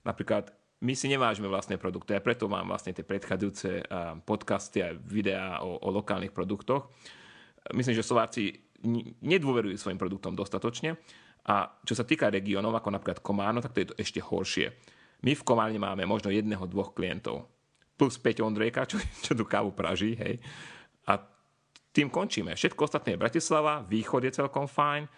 [0.04, 3.84] napríklad my si nevážime vlastné produkty a preto mám vlastne tie predchádzajúce
[4.24, 6.88] podcasty a videá o, o lokálnych produktoch,
[7.74, 8.70] myslím, že Slováci
[9.20, 10.96] nedôverujú svojim produktom dostatočne.
[11.48, 14.72] A čo sa týka regiónov, ako napríklad Komárno, tak to je to ešte horšie.
[15.24, 17.48] My v Komárne máme možno jedného, dvoch klientov.
[17.96, 20.40] Plus 5 Ondrejka, čo, čo tu kávu praží, hej.
[21.08, 21.20] A
[21.92, 22.56] tým končíme.
[22.56, 25.10] Všetko ostatné je Bratislava, východ je celkom fajn, e,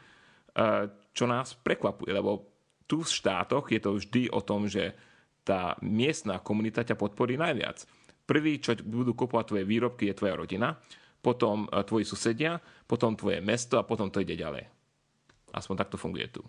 [1.12, 2.48] čo nás prekvapuje, lebo
[2.88, 4.94] tu v štátoch je to vždy o tom, že
[5.42, 7.83] tá miestna komunita ťa podporí najviac.
[8.24, 10.78] Prvý, čo budú kupovať tvoje výrobky, je tvoja rodina,
[11.22, 14.66] potom e, tvoji susedia, potom tvoje mesto a potom to ide ďalej.
[15.54, 16.42] Aspoň takto funguje tu.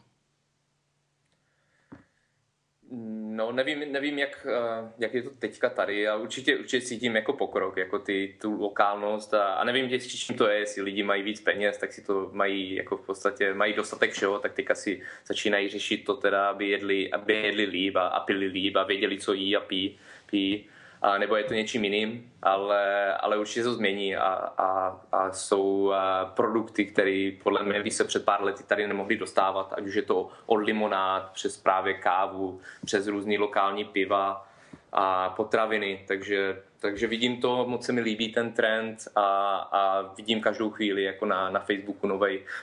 [3.35, 7.33] No, nevím, nevím jak, eh, jak, je to teďka tady a určitě, určitě cítím jako
[7.33, 11.23] pokrok, jako ty, tu lokálnost a, a nevím, s čím to je, jestli lidi mají
[11.23, 15.01] víc peněz, tak si to mají jako v podstatě, mají dostatek všeho, tak teďka si
[15.27, 19.17] začínají řešit to teda, aby jedli, aby jedli líp a, a pili líp a věděli,
[19.17, 19.97] co jí a pí.
[20.25, 20.65] pí
[21.03, 25.93] a nebo je to něčím jiným, ale, ale určitě to změní a, a, a jsou
[26.33, 30.01] produkty, které podle mě by se před pár lety tady nemohli dostávat, ať už je
[30.01, 34.47] to od limonád přes právě kávu, přes různý lokální piva
[34.93, 40.41] a potraviny, takže, takže vidím to, moc se mi líbí ten trend a, a vidím
[40.41, 42.07] každou chvíli jako na, na Facebooku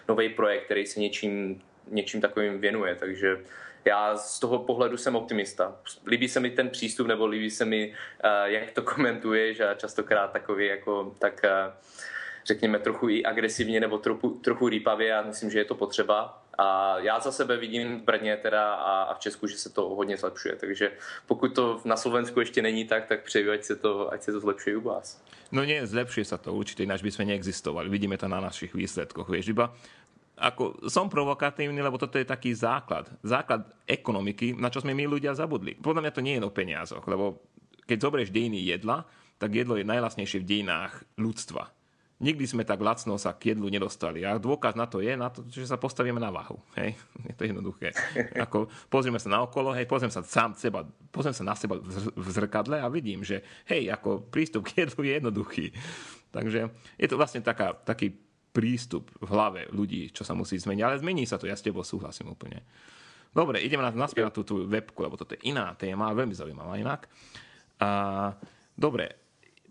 [0.09, 3.39] nový projekt, který se něčím, něčím takovým věnuje, takže
[3.85, 5.77] já z toho pohledu jsem optimista.
[6.07, 10.33] Líbí se mi ten přístup, nebo líbí se mi, uh, jak to komentuješ a častokrát
[10.33, 11.73] takový jako, tak uh,
[12.45, 16.43] řekněme trochu i agresivně nebo trochu, trochu rýpavě já myslím, že je to potřeba.
[16.59, 19.89] A já za sebe vidím v Brně teda a, a v Česku, že se to
[19.89, 20.57] hodně zlepšuje.
[20.57, 20.93] Takže
[21.27, 24.41] pokud to na Slovensku ještě není tak, tak přeju, ať se to, ať se to
[24.41, 25.23] zlepšuje u vás.
[25.51, 27.91] No nie, zlepšuje sa to určite, ináč by sme neexistovali.
[27.91, 29.27] Vidíme to na našich výsledkoch.
[29.27, 29.75] Vieš, iba
[30.41, 33.13] ako som provokatívny, lebo toto je taký základ.
[33.21, 35.77] Základ ekonomiky, na čo sme my ľudia zabudli.
[35.77, 37.45] Podľa mňa to nie je o peniazoch, lebo
[37.85, 39.05] keď zoberieš dejiny jedla,
[39.37, 41.69] tak jedlo je najlasnejšie v dejinách ľudstva.
[42.21, 44.21] Nikdy sme tak lacno sa k jedlu nedostali.
[44.29, 46.61] A dôkaz na to je, na to, že sa postavíme na váhu.
[46.77, 46.93] Hej?
[47.33, 47.97] Je to jednoduché.
[48.37, 52.29] Ako, pozrieme sa na okolo, hej, pozriem sa sám seba, pozriem sa na seba v
[52.29, 55.67] zrkadle a vidím, že hej, ako prístup k jedlu je jednoduchý.
[56.29, 56.69] Takže
[57.01, 58.13] je to vlastne taká, taký
[58.51, 60.83] prístup v hlave ľudí, čo sa musí zmeniť.
[60.83, 62.63] Ale zmení sa to, ja s tebou súhlasím úplne.
[63.31, 66.75] Dobre, ideme na, naspäť na tú, tú webku, lebo toto je iná téma, veľmi zaujímavá
[66.75, 67.07] inak.
[67.79, 67.91] A,
[68.75, 69.15] dobre,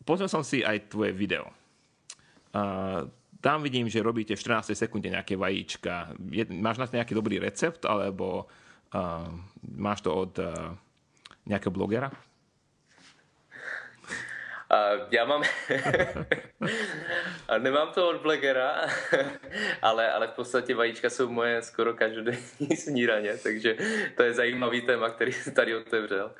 [0.07, 1.51] pozrel som si aj tvoje video.
[2.55, 3.03] A,
[3.39, 6.15] tam vidím, že robíte v 14 sekunde nejaké vajíčka.
[6.31, 8.51] Je, máš na to nejaký dobrý recept, alebo
[8.91, 9.31] uh,
[9.63, 10.75] máš to od uh,
[11.47, 12.11] nejakého blogera?
[14.71, 15.43] Uh, já mám...
[17.57, 18.87] Nemám to od Blagera,
[19.81, 23.77] ale, ale v podstatě vajíčka jsou moje skoro každodenní snídaně, takže
[24.15, 26.31] to je zajímavý téma, který jsem tady otevřel.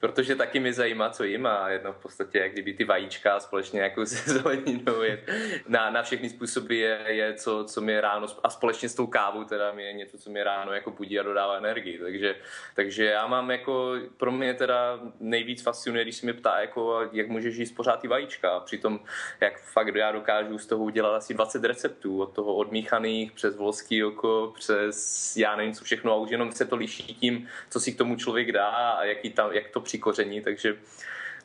[0.00, 3.80] Protože taky mi zajímá, co jim a jedno v podstatě, jak kdyby ty vajíčka společně
[3.80, 5.24] jako se zeleninou je,
[5.68, 9.44] na, na všechny způsoby je, je co, co mě ráno a společně s tou kávou
[9.44, 11.98] teda mi je něco, co mě ráno jako budí a dodává energii.
[11.98, 12.36] Takže,
[12.74, 17.28] takže já mám jako, pro mě teda nejvíc fascinuje, když se mě ptá, jako, jak
[17.28, 18.60] můžeš jíst pořád ty vajíčka.
[18.60, 19.00] Přitom,
[19.40, 24.04] jak fakt já dokážu z toho udělat asi 20 receptů, od toho odmíchaných přes volský
[24.04, 27.92] oko, přes já nevím co všechno a už jenom se to liší tím, co si
[27.92, 30.76] k tomu člověk dá a jaký tam, jak to přikoření, takže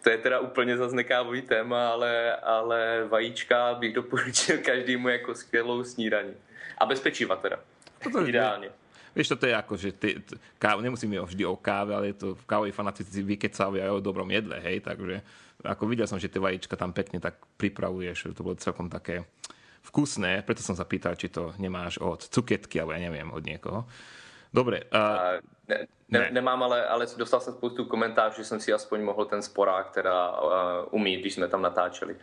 [0.03, 5.83] to je teda úplně zase nekávový téma, ale, ale vajíčka bych doporučil každému jako skvělou
[5.83, 6.33] snídaní.
[6.77, 7.59] A bez pečiva teda.
[8.03, 8.69] To Ideálně.
[9.15, 10.21] Vieš, toto je ako, že ty,
[10.61, 14.29] kávu, nemusíme vždy o káve, ale je to v kávovej fanatici vykecávajú aj o dobrom
[14.29, 15.25] jedle, hej, takže
[15.63, 19.27] ako videl som, že tie vajíčka tam pekne tak pripravuješ, to bolo celkom také
[19.89, 23.87] vkusné, preto som sa pýtal, či to nemáš od cuketky, alebo ja neviem, od niekoho.
[24.49, 24.89] Dobre.
[24.89, 25.37] Uh,
[25.69, 26.29] ne, ne, ne.
[26.33, 30.41] Nemám, ale, ale dostal jsem spoustu komentářů, že jsem si aspoň mohl ten sporák teda
[30.41, 30.49] uh,
[30.91, 32.15] umít, když jsme tam natáčeli.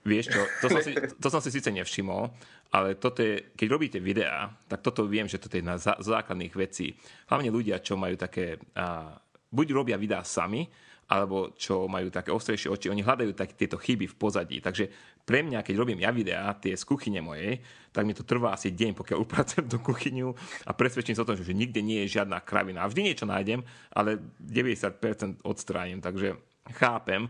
[0.00, 2.32] Vieš čo, to som, si, to som si síce nevšimol,
[2.72, 6.56] ale toto je, keď robíte videá, tak toto viem, že toto je na zá, základných
[6.56, 6.96] vecí.
[7.28, 9.20] Hlavne ľudia, čo majú také, a,
[9.52, 10.64] buď robia videá sami,
[11.10, 14.62] alebo čo majú také ostrejšie oči, oni hľadajú tak, tieto chyby v pozadí.
[14.62, 14.86] Takže
[15.26, 17.58] pre mňa, keď robím ja videá, tie z kuchyne mojej,
[17.90, 20.30] tak mi to trvá asi deň, pokiaľ upracujem tú kuchyňu
[20.64, 22.86] a presvedčím sa o tom, že nikde nie je žiadna kravina.
[22.86, 26.38] Vždy niečo nájdem, ale 90% odstránim, takže
[26.78, 27.26] chápem.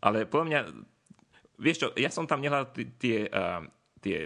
[0.00, 0.60] Ale podľa mňa
[1.60, 3.28] vieš čo, ja som tam nehľadal tie,
[4.00, 4.16] tie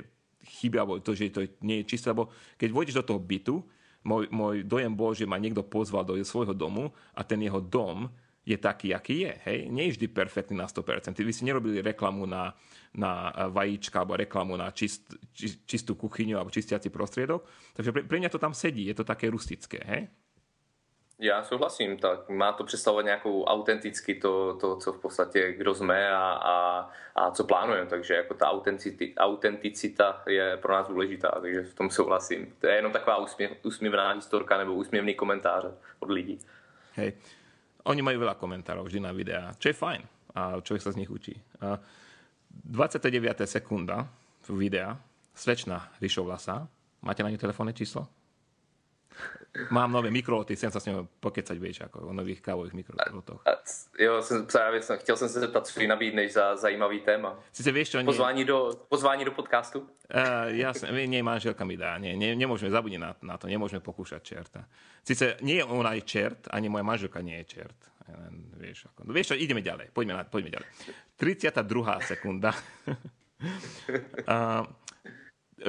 [0.62, 3.58] chyby, alebo to, že to nie je čisté, lebo keď vôjdeš do toho bytu,
[4.04, 8.06] môj, môj dojem bol, že ma niekto pozval do svojho domu a ten jeho dom
[8.46, 9.32] je taký, aký je.
[9.46, 9.58] Hej?
[9.70, 11.14] Nie je vždy perfektný na 100%.
[11.22, 12.54] Vy si nerobili reklamu na,
[12.94, 17.46] na vajíčka alebo reklamu na čist, či, čistú kuchyňu alebo čistiaci prostriedok.
[17.78, 18.90] Takže pre, pre mňa to tam sedí.
[18.90, 19.78] Je to také rustické.
[19.86, 20.10] Hej?
[21.22, 26.10] Já souhlasím, tak má to představovat nějakou autenticky to, to co v podstatě kdo jsme
[26.10, 28.50] a, a, a co plánujeme, takže jako ta
[29.16, 32.54] autenticita je pro nás důležitá, takže v tom souhlasím.
[32.60, 35.64] To je jenom taková úsměv, úsměvná historka nebo úsměvný komentář
[35.98, 36.38] od lidí.
[36.94, 37.12] Hej,
[37.88, 40.02] oni mají veľa komentárov vždy na videa, čo je fajn
[40.38, 41.34] a človek sa z nich učí.
[42.52, 43.10] 29.
[43.44, 44.08] sekunda
[44.48, 44.96] videa.
[45.32, 46.68] Slečna Rišovlasa.
[47.00, 48.04] Máte na ňu telefónne číslo?
[49.68, 53.44] Mám nové mikroloty, chcem sa s ňou pokecať, vieš, ako o nových kávových mikrolotoch.
[54.00, 57.36] Jo, jsem, právě jsem, chtěl jsem se zeptat, co nabídneš za zajímavý téma.
[57.52, 58.00] Sice vieš, čo...
[58.00, 58.08] Nie...
[58.08, 59.80] Pozvání, do, pozvání do podcastu?
[59.80, 64.20] Uh, jasne, nie, manželka mi dá, nie, nie, nemôžeme zabudniť na, na to, nemôžeme pokúšať
[64.20, 64.64] čerta.
[65.04, 67.80] Sice nie je ona aj čert, ani moja manželka nie je čert.
[68.08, 70.68] Len, vieš, ako, no, vieš čo, ideme ďalej, poďme, na, poďme ďalej.
[71.16, 72.08] 32.
[72.08, 72.52] sekunda.
[74.28, 74.68] uh,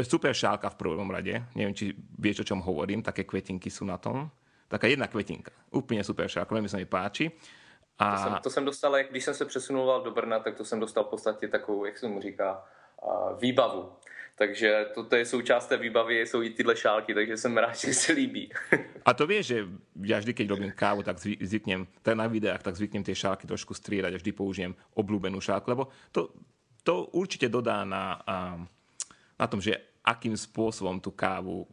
[0.01, 1.45] super šálka v prvom rade.
[1.53, 3.06] Neviem, či vieš, o čom hovorím.
[3.06, 4.32] Také kvetinky sú na tom.
[4.65, 5.53] Taká jedna kvetinka.
[5.69, 7.29] Úplne super šálka, veľmi sa mi páči.
[8.01, 8.17] A...
[8.17, 10.79] To, jsem, to jsem dostal, jak když jsem se přesunoval do Brna, tak to jsem
[10.79, 12.63] dostal v podstatě takovou, jak se mu říká,
[13.41, 13.91] výbavu.
[14.36, 18.13] Takže toto je součást té výbavy, jsou i tyhle šálky, takže jsem rád, že se
[18.13, 18.49] líbí.
[19.06, 19.58] A to vieš, že
[20.01, 23.77] ja vždy, keď robím kávu, tak zvyknem, tak na videách, tak zvyknem tie šálky trošku
[23.77, 26.34] striedať a vždy použijem obľúbenú šálku, lebo to,
[26.82, 28.25] to určite dodá na,
[29.43, 31.67] na tom, že akým spôsobom tú kávu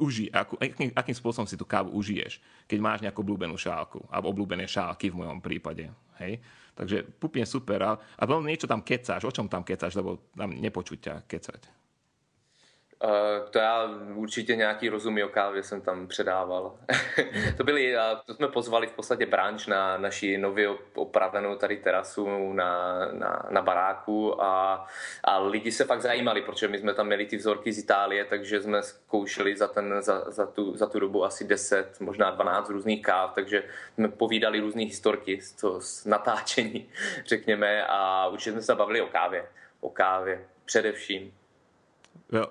[0.00, 4.32] uži, ako, akým, akým spôsobom si tú kávu užiješ, keď máš nejakú obľúbenú šálku, alebo
[4.32, 5.88] obľúbené šálky v mojom prípade.
[6.20, 6.40] Hej?
[6.72, 7.80] Takže úplne super.
[7.84, 11.83] A, a veľmi niečo tam kecáš, o čom tam kecáš, lebo tam nepočuť ťa kecať.
[13.02, 16.74] Uh, to já určitě nějaký rozumí o kávě jsem tam předával.
[17.56, 22.52] to byli, uh, to jsme pozvali v podstatě branč na naši nově opravenou tady terasu
[22.52, 24.86] na, na, na baráku a,
[25.24, 28.60] a lidi se fakt zajímali, protože my jsme tam měli ty vzorky z Itálie, takže
[28.60, 33.02] jsme zkoušeli za, ten, za, za, tu, za tu dobu asi 10, možná 12 různých
[33.02, 36.88] káv, takže jsme povídali různé historky z, to, z natáčení,
[37.26, 39.46] řekněme, a určitě jsme se bavili o kávě.
[39.80, 41.32] O kávě především.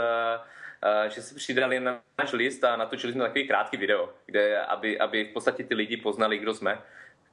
[1.09, 5.23] že se přidali na náš list a natočili jsme takový krátký video, kde, aby, aby
[5.23, 6.81] v podstatě ty lidi poznali, kdo jsme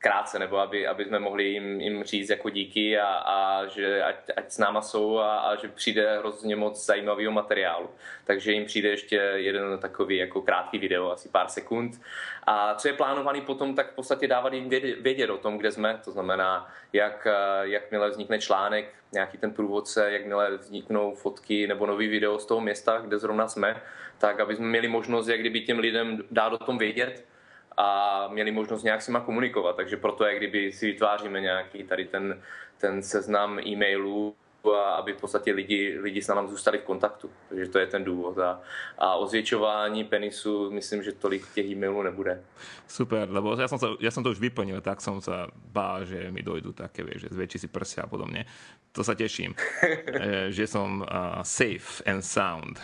[0.02, 4.16] krátce, nebo aby, aby jsme mohli jim, jim říct jako díky a, a že ať,
[4.36, 7.90] ať s náma jsou a, a že přijde hrozně moc zajímavého materiálu.
[8.24, 12.00] Takže jim přijde ještě jeden takový jako krátký video, asi pár sekund.
[12.46, 14.68] A co je plánovaný potom, tak v podstatě dávat jim
[15.00, 16.00] vědět, o tom, kde jsme.
[16.04, 17.26] To znamená, jak,
[17.62, 22.98] jakmile vznikne článek, nějaký ten průvodce, jakmile vzniknou fotky nebo nový video z toho města,
[22.98, 23.82] kde zrovna jsme,
[24.18, 27.31] tak aby jsme měli možnost, jak kdyby těm lidem dát o tom vědět,
[27.76, 29.76] a měli možnost nějak s nima komunikovat.
[29.76, 32.42] Takže proto je, kdyby si vytváříme nějaký tady ten,
[32.78, 34.34] ten seznam e-mailů,
[34.70, 37.30] aby v podstatě lidi, lidi s námi zůstali v kontaktu.
[37.48, 38.38] Takže to je ten důvod.
[38.38, 38.60] A,
[38.98, 42.42] a ozvětšování penisu, myslím, že tolik těch e-mailů nebude.
[42.86, 46.28] Super, lebo ja som, sa, ja som to už vyplnil, tak som sa bál, že
[46.28, 48.44] mi dojdu také, vieš, že zväčší si prsia a podobne.
[48.92, 49.56] To sa teším,
[49.88, 52.76] e, že som uh, safe and sound.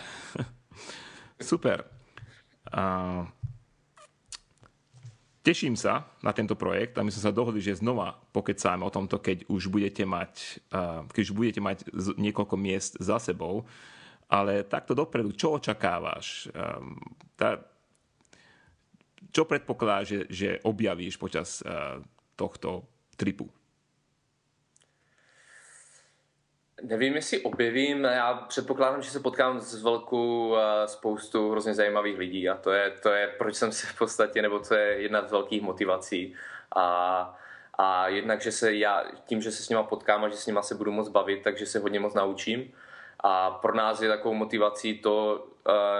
[1.51, 1.85] Super.
[2.73, 3.29] Uh,
[5.49, 9.17] Teším sa na tento projekt a my sme sa dohodli, že znova pokecáme o tomto,
[9.17, 10.61] keď už budete mať,
[11.09, 11.89] keď už budete mať
[12.21, 13.65] niekoľko miest za sebou.
[14.29, 16.53] Ale takto dopredu, čo očakávaš?
[17.33, 17.65] Tá,
[19.33, 21.65] čo predpokladáš, že, že objavíš počas
[22.37, 22.85] tohto
[23.17, 23.49] tripu?
[26.83, 32.55] Nevím, jestli objevím, já předpokládám, že se potkám s velkou spoustu hrozně zajímavých lidí a
[32.55, 35.63] to je, to je, proč jsem se v podstatě, nebo to je jedna z velkých
[35.63, 36.35] motivací.
[36.77, 37.39] A,
[37.79, 40.63] a jednak, že se já, tím, že se s nima potkám a že s nima
[40.63, 42.73] se budu moc bavit, takže se hodně moc naučím.
[43.21, 45.47] A pro nás je takovou motivací to,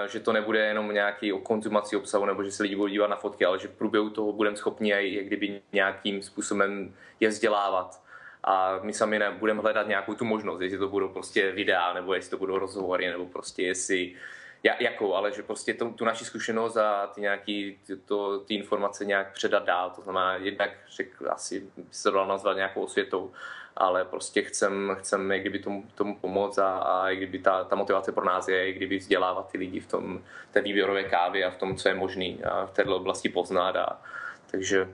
[0.07, 3.17] že to nebude jenom nějaký o konzumaci obsahu, nebo že se lidi budou dívat na
[3.17, 8.08] fotky, ale že v průběhu toho budeme schopni jak kdyby nějakým způsobem je vzdělávat
[8.49, 12.31] a my sami budeme hledat nějakou tu možnost, jestli to budou prostě videa, nebo jestli
[12.31, 14.15] to budou rozhovory, nebo prostě jestli
[14.63, 19.05] jakou, ale že prostě to, tu naši zkušenost a ty nějaký, ty, to, ty informace
[19.05, 23.33] nějak předat dál, to znamená jednak řekl, asi by se dalo nazvat nějakou osvětou,
[23.77, 27.77] ale prostě chcem, chcem jak kdyby tomu, tomu pomoct a, a jak kdyby ta, ta
[27.77, 31.51] motivace pro nás je, jak kdyby vzdělávat ty lidi v tom, té výběrové kávě a
[31.51, 34.03] v tom, co je možný a v této oblasti poznat a
[34.51, 34.89] takže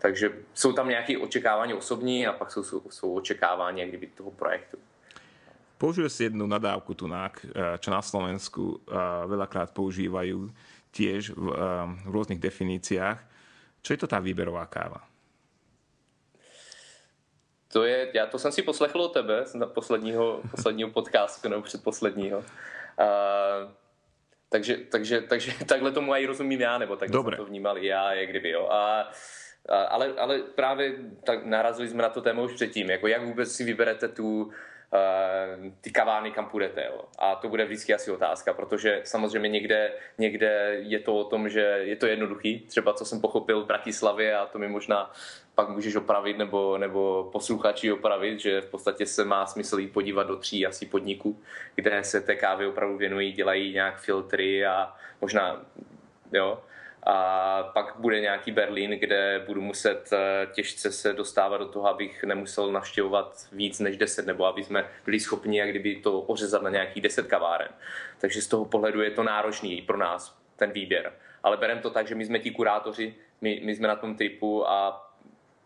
[0.00, 4.78] takže jsou tam nějaké očekávání osobní a pak jsou, jsou, jsou očekávání kdyby toho projektu.
[5.80, 7.40] použil si jednu nadávku tunák,
[7.80, 8.84] čo na Slovensku
[9.24, 10.52] veľakrát používajú
[10.92, 11.44] tiež v,
[12.04, 13.16] v rôznych definíciách.
[13.80, 15.00] Čo je to tá výberová káva?
[17.72, 22.38] To je, já to jsem si poslechl od tebe z posledního, posledního podcastu nebo předposledního.
[22.38, 23.70] Uh,
[24.48, 27.36] takže, takže, takže takhle tomu aj rozumím já, nebo takhle Dobre.
[27.36, 28.68] jsem to vnímal i já, jak kdyby, jo.
[28.68, 29.10] A, a,
[29.68, 30.94] ale, ale právě
[31.24, 34.50] tak narazili jsme na to téma už předtím, jako jak vůbec si vyberete tu,
[35.80, 36.84] ty kavárny, kam půjdete.
[36.84, 37.04] Jo.
[37.18, 41.60] A to bude vždycky asi otázka, protože samozřejmě někde, někde je to o tom, že
[41.60, 42.60] je to jednoduchý.
[42.60, 45.12] Třeba co jsem pochopil v Bratislavě a to mi možná
[45.54, 50.26] pak můžeš opravit nebo, nebo posluchači opravit, že v podstatě se má smysl jít podívat
[50.26, 51.42] do tří asi podniků,
[51.74, 55.66] kde se té kávy opravdu věnují, dělají nějak filtry a možná
[56.32, 56.62] jo,
[57.02, 62.24] a pak bude nějaký Berlín, kde budu muset eh, těžce se dostávat do toho, abych
[62.24, 66.70] nemusel navštěvovat víc než 10, nebo aby jsme byli schopni jak kdyby to ořezat na
[66.70, 67.68] nějakých 10 kaváren.
[68.18, 71.12] Takže z toho pohledu je to náročný pro nás, ten výběr.
[71.42, 74.70] Ale berem to tak, že my jsme ti kurátoři, my, my jsme na tom tripu
[74.70, 75.06] a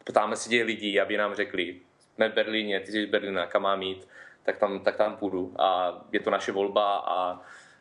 [0.05, 1.77] ptáme si těch lidí, aby nám řekli,
[2.15, 4.09] jsme v Berlíně, ty jsi z Berlína, kam mám jít,
[4.43, 5.55] tak tam, tak tam půjdu.
[5.59, 7.41] A je to naše volba a,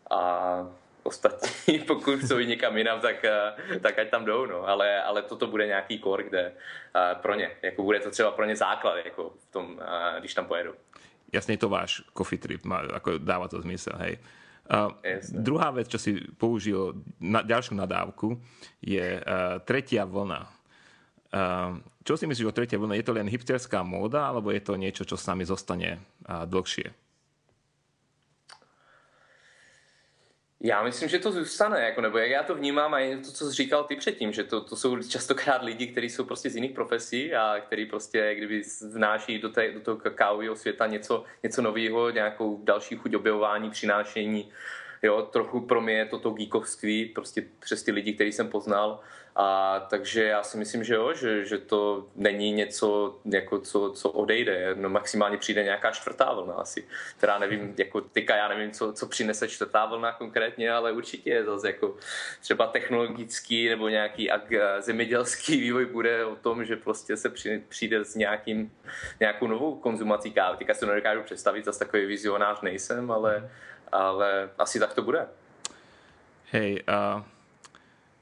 [0.09, 0.69] a
[1.03, 4.67] ostatní, pokud chcou jít někam jinam, tak, eh, tak ať tam jdou, no.
[4.67, 8.45] ale, ale toto bude nějaký kor, kde uh, pro ně, jako bude to třeba pro
[8.45, 10.73] ně základ, jako v tom, uh, když tam pojedu.
[11.33, 14.21] Jasne, to váš coffee trip, má, ako dáva to zmysel, hej.
[14.69, 14.93] Uh,
[15.33, 18.37] druhá vec, čo si použil, na, ďalšiu nadávku,
[18.79, 20.47] je uh, tretia vlna.
[21.33, 22.95] Uh, čo si myslíš o tretej vlne?
[22.95, 25.99] Je to len hipsterská móda, alebo je to niečo, čo s nami zostane
[26.29, 27.02] uh, dlhšie?
[30.65, 33.55] Já myslím, že to zůstane, jako, nebo jak já to vnímám a to, co jsi
[33.55, 37.35] říkal ty předtím, že to, to jsou častokrát lidi, kteří jsou prostě z jiných profesí
[37.35, 38.61] a který prostě kdyby
[38.91, 44.51] vnáší do, té, do toho kakaového světa něco, něco nového, nějakou další chuť objevování, přinášení.
[45.03, 48.99] Jo, trochu pro mě je to to geekovství, prostě přes ty lidi, který jsem poznal
[49.35, 54.09] a takže já si myslím, že jo, že, že to není něco, jako co, co
[54.09, 54.75] odejde.
[54.75, 56.87] No, maximálně přijde nějaká čtvrtá vlna asi.
[57.17, 61.45] Která nevím, jako tyka, já nevím, co, co přinese čtvrtá vlna konkrétně, ale určitě je
[61.45, 61.95] zase jako
[62.41, 67.31] třeba technologický nebo nějaký ag- zemědělský vývoj bude o tom, že prostě se
[67.69, 68.71] přijde s nějakým,
[69.19, 70.57] nějakou novou konzumací kávy.
[70.57, 73.49] Tyka si nedokážu představit, zase takový vizionář nejsem, ale,
[73.93, 75.21] ale asi tak to bude.
[76.49, 77.21] Hej, uh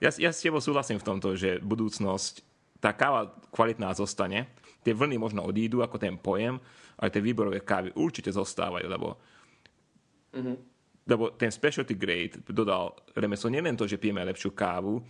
[0.02, 2.42] ja, ja s tebou súhlasím v tomto, že budúcnosť,
[2.82, 4.50] tá káva kvalitná zostane,
[4.82, 6.58] tie vlny možno odídu ako ten pojem,
[6.98, 9.22] ale tie výborové kávy určite zostávajú, lebo,
[10.34, 10.56] mm-hmm.
[11.06, 15.06] lebo ten specialty grade dodal remeslo nielen to, že pijeme lepšiu kávu,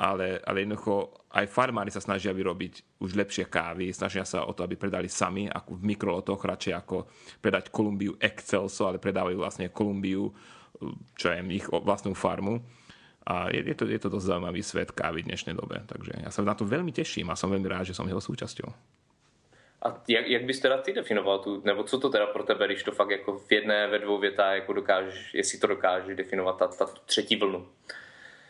[0.00, 4.64] ale, ale jednoducho aj farmári sa snažia vyrobiť už lepšie kávy, snažia sa o to,
[4.64, 7.04] aby predali sami, ako v mikrolotoch, radšej ako
[7.44, 10.32] predať Kolumbiu Excelso, ale predávajú vlastne Kolumbiu,
[11.20, 12.64] čo je ich vlastnú farmu.
[13.28, 15.84] A je, je, to, je to dosť zaujímavý svet kávy v dnešnej dobe.
[15.84, 18.72] Takže ja sa na to veľmi teším a som veľmi rád, že som jeho súčasťou.
[19.80, 22.82] A jak, jak bys teda ty definoval tu, nebo co to teda pro tebe, když
[22.82, 26.66] to fakt jako v jedné, ve dvou větách jako dokážeš, jestli to dokážeš definovat, ta,
[26.68, 27.66] ta třetí vlnu?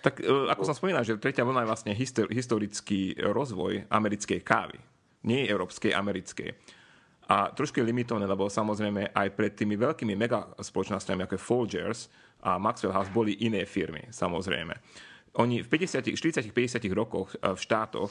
[0.00, 1.92] Tak e, ako som spomínal, že tretia vlna je vlastne
[2.32, 4.80] historický rozvoj americkej kávy.
[5.28, 6.56] Nie európskej, americkej.
[7.30, 12.00] A trošku je limitované, lebo samozrejme aj pred tými veľkými mega spoločnosťami, ako je Folgers,
[12.40, 14.72] a Maxwell House boli iné firmy, samozrejme.
[15.38, 16.50] Oni v 40-50
[16.90, 18.10] rokoch eh, v štátoch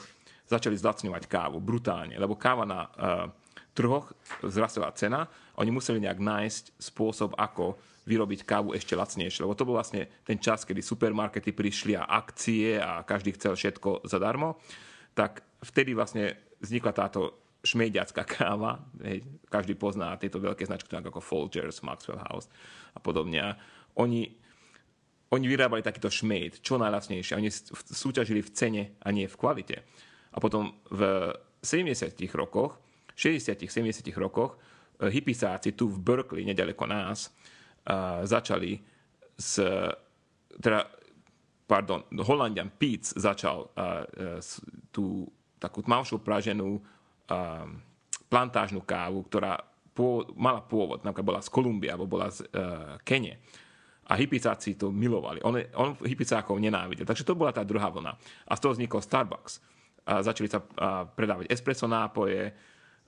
[0.50, 3.30] začali zlacňovať kávu brutálne, lebo káva na uh,
[3.70, 4.10] trhoch
[4.42, 7.78] zrastla cena, oni museli nejak nájsť spôsob, ako
[8.10, 12.82] vyrobiť kávu ešte lacnejšie, lebo to bol vlastne ten čas, kedy supermarkety prišli a akcie
[12.82, 14.58] a každý chcel všetko zadarmo,
[15.14, 18.82] tak vtedy vlastne vznikla táto šmejďacká káva,
[19.52, 22.50] každý pozná tieto veľké značky ako Folgers, Maxwell House
[22.92, 23.54] a podobne
[23.98, 24.30] oni,
[25.30, 27.36] oni vyrábali takýto šmejd, čo najlacnejšie.
[27.38, 29.82] Oni súťažili v cene a nie v kvalite.
[30.30, 32.78] A potom v 70 rokoch,
[33.18, 37.34] 60 70 rokoch eh, hypisáci tu v Berkeley, nedaleko nás,
[38.24, 38.80] začali
[39.36, 39.60] s,
[40.60, 40.80] teda,
[41.64, 44.04] pardon, Holandian Peets začal uh,
[44.92, 45.28] tú
[45.60, 46.80] takú tmavšiu praženú
[48.26, 49.60] plantážnu kávu, ktorá
[49.94, 53.38] pô, mala pôvod, napríklad bola z Kolumbia, alebo bola z uh, Kene
[54.10, 55.38] a hypicáci to milovali.
[55.46, 57.06] On, on hypicákov nenávidel.
[57.06, 58.18] Takže to bola tá druhá vlna.
[58.50, 59.62] A z toho vznikol Starbucks.
[60.10, 62.50] A začali sa a, predávať espresso nápoje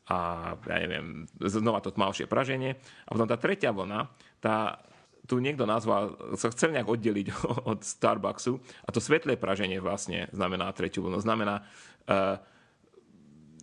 [0.06, 0.18] a
[0.54, 2.78] ja neviem, znova to tmavšie praženie.
[2.78, 4.82] A potom tá tretia vlna, tá,
[5.30, 7.26] tu niekto nazval, sa chcel nejak oddeliť
[7.70, 11.22] od Starbucksu a to svetlé praženie vlastne znamená tretiu vlnu.
[11.22, 12.36] Znamená, uh,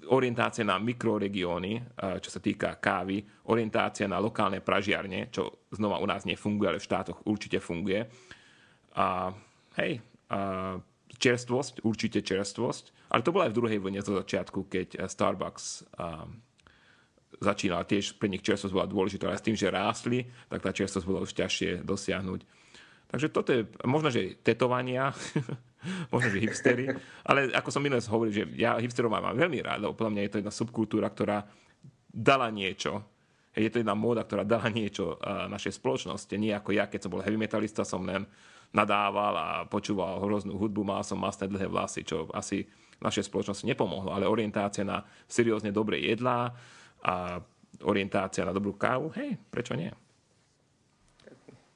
[0.10, 1.86] orientácia na mikroregióny,
[2.18, 6.88] čo sa týka kávy, orientácia na lokálne pražiarne, čo znova u nás nefunguje, ale v
[6.90, 8.10] štátoch určite funguje.
[8.98, 9.30] A
[9.78, 10.02] hej,
[10.34, 10.78] a
[11.14, 15.66] čerstvosť, určite čerstvosť, ale to bola aj v druhej vlne zo začiatku, keď Starbucks
[15.98, 16.26] a,
[17.40, 21.08] začínal, tiež pre nich čerstvosť bola dôležitá, ale s tým, že rástli, tak tá čerstvosť
[21.08, 22.42] bola už ťažšie dosiahnuť.
[23.10, 25.10] Takže toto je, možno, že tetovania,
[26.14, 26.94] možno, že hipstery,
[27.26, 30.32] ale ako som minulé hovoril, že ja hipsterov mám veľmi rád, lebo podľa mňa je
[30.32, 31.48] to jedna subkultúra, ktorá
[32.12, 33.02] dala niečo.
[33.56, 36.32] Je to jedna móda, ktorá dala niečo našej spoločnosti.
[36.38, 38.30] Nie ako ja, keď som bol heavy metalista, som len
[38.70, 42.70] nadával a počúval hroznú hudbu, mal som masné dlhé vlasy, čo asi
[43.02, 46.54] našej spoločnosti nepomohlo, ale orientácia na seriózne dobré jedlá
[47.04, 47.42] a
[47.84, 49.92] orientácia na dobrú kávu, hej, prečo nie?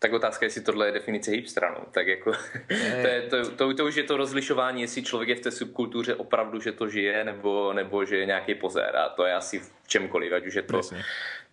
[0.04, 1.72] Tak otázka je, jestli tohle je definice hipstra.
[1.72, 1.86] No.
[1.92, 2.32] Tak jako,
[3.02, 6.16] to, je, to, to, to, už je to rozlišování, jestli člověk je v té subkultuře
[6.16, 8.96] opravdu, že to žije, nebo, nebo že je nějaký pozér.
[8.96, 11.04] A to je asi v čemkoliv, ať už je to Presne.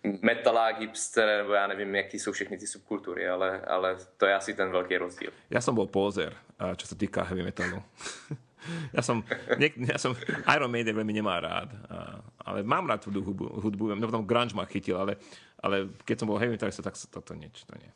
[0.03, 4.53] metalák, hipster, nebo já nevím, jaký jsou všechny ty subkultury, ale, ale to je asi
[4.53, 5.31] ten velký rozdíl.
[5.49, 6.35] Já jsem byl pozér,
[6.75, 7.83] čo se týká heavy metalu.
[8.95, 9.25] ja som,
[9.57, 10.13] niek, ja som
[10.49, 14.53] Iron Maiden veľmi nemá rád, a, ale mám rád tú hudbu, hudbu no potom grunge
[14.53, 15.17] ma chytil, ale,
[15.61, 17.91] ale keď som bol heavy metalista, tak toto niečo, to nie.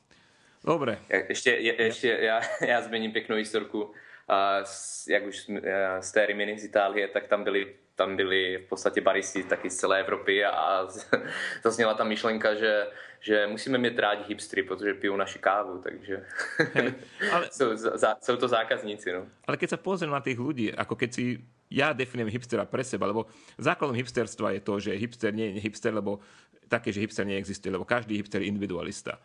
[0.66, 0.98] Dobre.
[1.10, 3.94] Ešte, je, ešte ja, ja zmením peknú historku.
[4.26, 4.66] A
[5.06, 5.54] jak už
[6.02, 9.76] z té Rimini z Itálie, tak tam byli, tam byli v podstatě baristi taky z
[9.76, 10.88] celé Evropy a
[11.64, 12.88] zazněla ta myšlenka, že,
[13.20, 16.26] že musíme mít rádi hipstry, protože pijou naši kávu, takže
[16.74, 16.94] Hej,
[17.32, 17.50] ale...
[17.52, 19.14] jsou, za, jsou to zákazníci.
[19.14, 19.26] No.
[19.48, 21.40] Ale keď sa pozriem na tých ľudí, ako keď si
[21.72, 23.26] ja definujem hipstera pre seba, lebo
[23.58, 26.22] základom hipsterstva je to, že hipster nie je hipster, lebo
[26.70, 29.18] také, že hipster neexistuje, lebo každý hipster je individualista.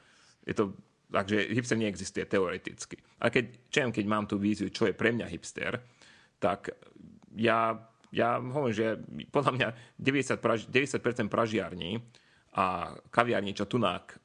[0.47, 0.73] Je to
[1.11, 2.95] Takže hipster neexistuje teoreticky.
[3.19, 5.83] A keď, čo keď mám tú víziu, čo je pre mňa hipster,
[6.39, 6.71] tak
[7.35, 7.75] ja,
[8.11, 8.87] ja hovorím, že
[9.31, 12.03] podľa mňa 90%, praž, 90% pražiarní
[12.55, 14.19] a kaviarní, čo tunák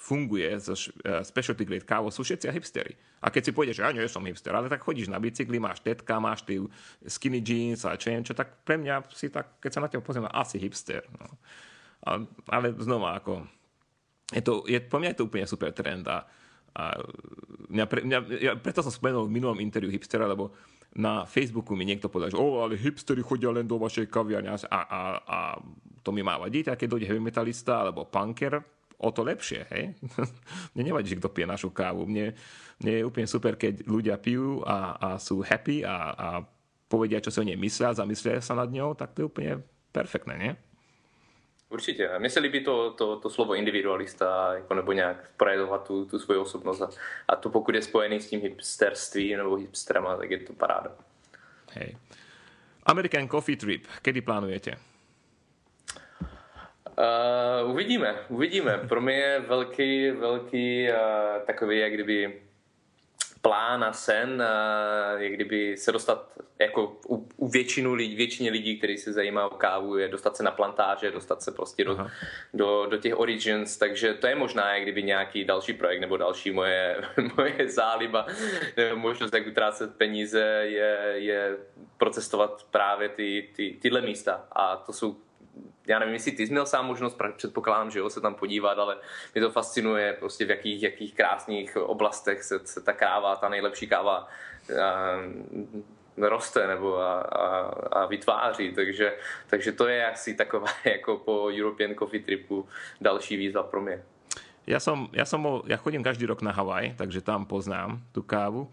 [0.00, 2.96] funguje zo uh, specialty grade kávo, sú všetci hipstery.
[3.20, 5.84] A keď si pôjdeš, že ja nie som hipster, ale tak chodíš na bicykli, máš
[5.84, 6.56] tetka, máš ty
[7.04, 10.00] skinny jeans a čo neviem čo, tak pre mňa si tak, keď sa na teba
[10.00, 11.04] pozriem, asi hipster.
[11.20, 11.28] No.
[12.00, 12.10] A,
[12.48, 13.44] ale znova, ako
[14.32, 16.24] je to, je, po mňa je to úplne super trend a,
[16.72, 16.96] a
[17.68, 20.56] mňa, pre, mňa, ja, preto som spomenul v minulom interviu hipstera, lebo
[20.96, 24.58] na Facebooku mi niekto povedal, že o, ale hipstery chodia len do vašej kaviarne a,
[24.66, 25.38] a, a
[26.02, 28.58] to mi má vadiť, a keď dojde heavy metalista alebo punker,
[29.00, 29.96] o to lepšie, hej?
[30.76, 32.04] mne nevadí, že kto pije našu kávu.
[32.04, 32.36] Mne,
[32.84, 36.28] mne je úplne super, keď ľudia pijú a, a sú happy a, a
[36.84, 39.52] povedia, čo si o nej myslia, zamyslia sa nad ňou, tak to je úplne
[39.94, 40.52] perfektné, nie?
[41.70, 42.10] Určitě.
[42.18, 46.40] Mně se líbí to, to, to slovo individualista, jako nebo nějak projevovat tu, tu svoji
[46.40, 46.80] osobnost.
[46.80, 46.88] A,
[47.28, 50.90] a to pokud je spojený s tím hipsterstvím nebo hipsterama, tak je to paráda.
[51.72, 51.96] Hej.
[52.86, 54.70] American Coffee Trip, kedy plánujete?
[56.98, 58.78] Uh, uvidíme, uvidíme.
[58.88, 62.42] Pro mě je velký, velký uh, takový, jak kdyby
[63.42, 64.42] plán a sen,
[65.18, 69.56] jak kdyby se dostat jako u, u většinu lidí, většině lidí, kteří se zajímá o
[69.56, 72.06] kávu, je dostat se na plantáže, dostat se prostě do,
[72.54, 76.50] do, do těch origins, takže to je možná jak kdyby nějaký další projekt nebo další
[76.50, 77.00] moje,
[77.36, 78.26] moje záliba,
[78.76, 81.56] nebo možnost, jak utrácet peníze, je, je
[81.98, 84.46] procestovat právě ty, ty, tyhle místa.
[84.52, 85.16] A to jsou
[85.86, 88.96] já nevím, jestli ty jsi měl sám možnost, předpokládám, že jo, se tam podívat, ale
[89.34, 93.86] mě to fascinuje prostě v jakých, jakých krásných oblastech se, se ta káva, ta nejlepší
[93.88, 94.28] káva
[96.16, 97.46] roste nebo a, a,
[97.92, 102.68] a vytváří, takže, takže to je asi taková jako po European Coffee Tripu
[103.00, 104.02] další výzva pro mě.
[104.68, 108.22] Ja som, ja som bol, ja chodím každý rok na Havaj, takže tam poznám tú
[108.22, 108.70] kávu.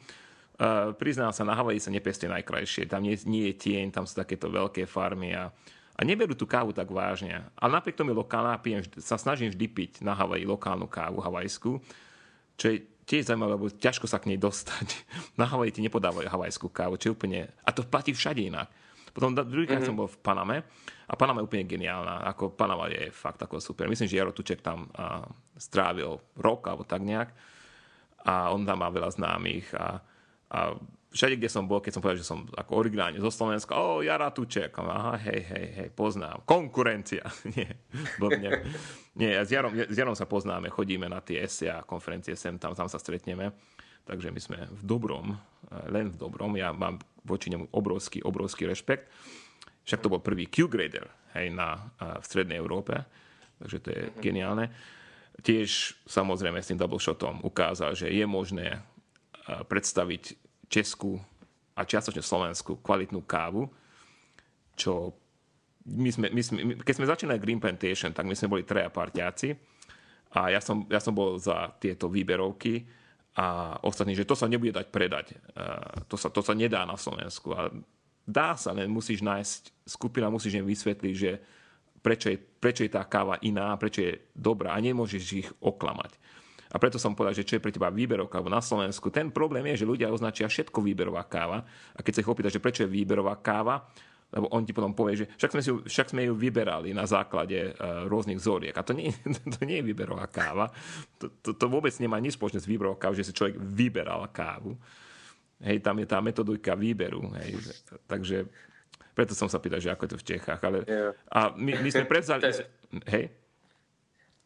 [0.60, 2.86] Uh, priznám sa, na Havaji sa nepestie najkrajšie.
[2.86, 5.50] Tam nie, nie je tieň, tam sú takéto veľké farmy a
[5.98, 7.41] a neberú tú kávu tak vážne.
[7.58, 11.82] Ale napriek tomu lokálna, pijem, sa snažím vždy piť na Havaji lokálnu kávu havajskú,
[12.54, 14.88] čo je tiež zaujímavé, lebo ťažko sa k nej dostať.
[15.39, 17.39] Na Havaji ti nepodávajú havajskú kávu, čo je úplne...
[17.64, 18.68] A to platí všade inak.
[19.16, 19.89] Potom druhýkrát mm-hmm.
[19.89, 20.58] som bol v Paname
[21.10, 22.22] a Panama je úplne geniálna.
[22.30, 23.89] Ako Panama je fakt ako super.
[23.89, 25.26] Myslím, že Jaro Tuček tam a,
[25.58, 27.34] strávil rok alebo tak nejak.
[28.28, 30.04] A on tam má veľa známych a,
[30.54, 30.60] a
[31.18, 34.30] všade, kde som bol, keď som povedal, že som ako originálne zo Slovenska, o, Jara
[34.30, 36.45] Tuček, aha, hej, hej, hej, poznám.
[36.45, 37.26] Konkurencia.
[37.57, 37.82] Nie,
[38.22, 38.61] blbne.
[39.18, 42.86] Nie, s Jarom, s Jarom sa poznáme, chodíme na tie SIA konferencie sem, tam, tam
[42.86, 43.49] sa stretneme.
[44.07, 46.55] Takže my sme v dobrom, eh, len v dobrom.
[46.55, 49.11] Ja mám voči nemu obrovský, obrovský rešpekt.
[49.84, 52.93] Však to bol prvý Q-grader hej, na, eh, v strednej Európe.
[53.59, 54.72] Takže to je geniálne.
[55.41, 61.20] Tiež samozrejme s tým double shotom ukázal, že je možné eh, predstaviť Česku
[61.78, 63.68] a čiastočne Slovensku kvalitnú kávu,
[64.76, 65.15] čo
[65.88, 69.55] my sme, my sme, keď sme začínali Green Plantation, tak my sme boli treja partiaci
[70.36, 72.84] a ja som, ja som bol za tieto výberovky
[73.38, 75.38] a ostatní, že to sa nebude dať predať.
[76.09, 77.53] To sa, to sa nedá na Slovensku.
[77.53, 77.70] A
[78.26, 81.32] dá sa, len musíš nájsť, skupina musíš im vysvetliť, že
[82.01, 86.18] prečo je, prečo je tá káva iná, prečo je dobrá a nemôžeš ich oklamať.
[86.72, 89.07] A preto som povedal, že čo je pre teba výberovka na Slovensku.
[89.07, 91.63] Ten problém je, že ľudia označia všetko výberová káva.
[91.95, 93.88] A keď sa ich opýta, že prečo je výberová káva,
[94.28, 97.72] lebo on ti potom povie, že však sme, si, však sme ju vyberali na základe
[97.72, 98.76] uh, rôznych zoriek.
[98.76, 99.07] A to nie,
[99.55, 100.68] to nie je výberová káva.
[101.24, 104.76] To, to, to vôbec nemá nič spoločné s výberovou kávou, že si človek vyberal kávu.
[105.63, 107.24] Hej, tam je tá metodika výberu.
[107.39, 107.72] Hej.
[108.05, 108.45] Takže
[109.15, 110.61] preto som sa pýtal, že ako je to v Čechách.
[110.61, 111.15] Ale, yeah.
[111.32, 112.45] A my, my sme prevzali...
[113.09, 113.32] hej?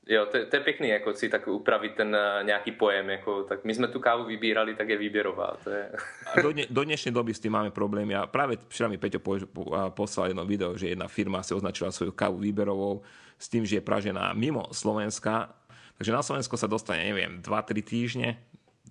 [0.08, 3.64] Jo, to, to je pěkný, jako si tak upravit ten uh, nějaký pojem, jako, tak
[3.64, 5.58] my jsme tu kávu vybírali, tak je výběrová.
[5.64, 5.92] To je...
[6.34, 9.22] A do, dne, do dnešnej doby s tým máme problémy a práve včera mi Peťo
[9.22, 13.06] po, po, poslal jedno video, že jedna firma si označila svoju kávu výberovou
[13.38, 15.54] s tým, že je pražená mimo Slovenska,
[16.02, 18.42] takže na Slovensko sa dostane, neviem, 2-3 týždne,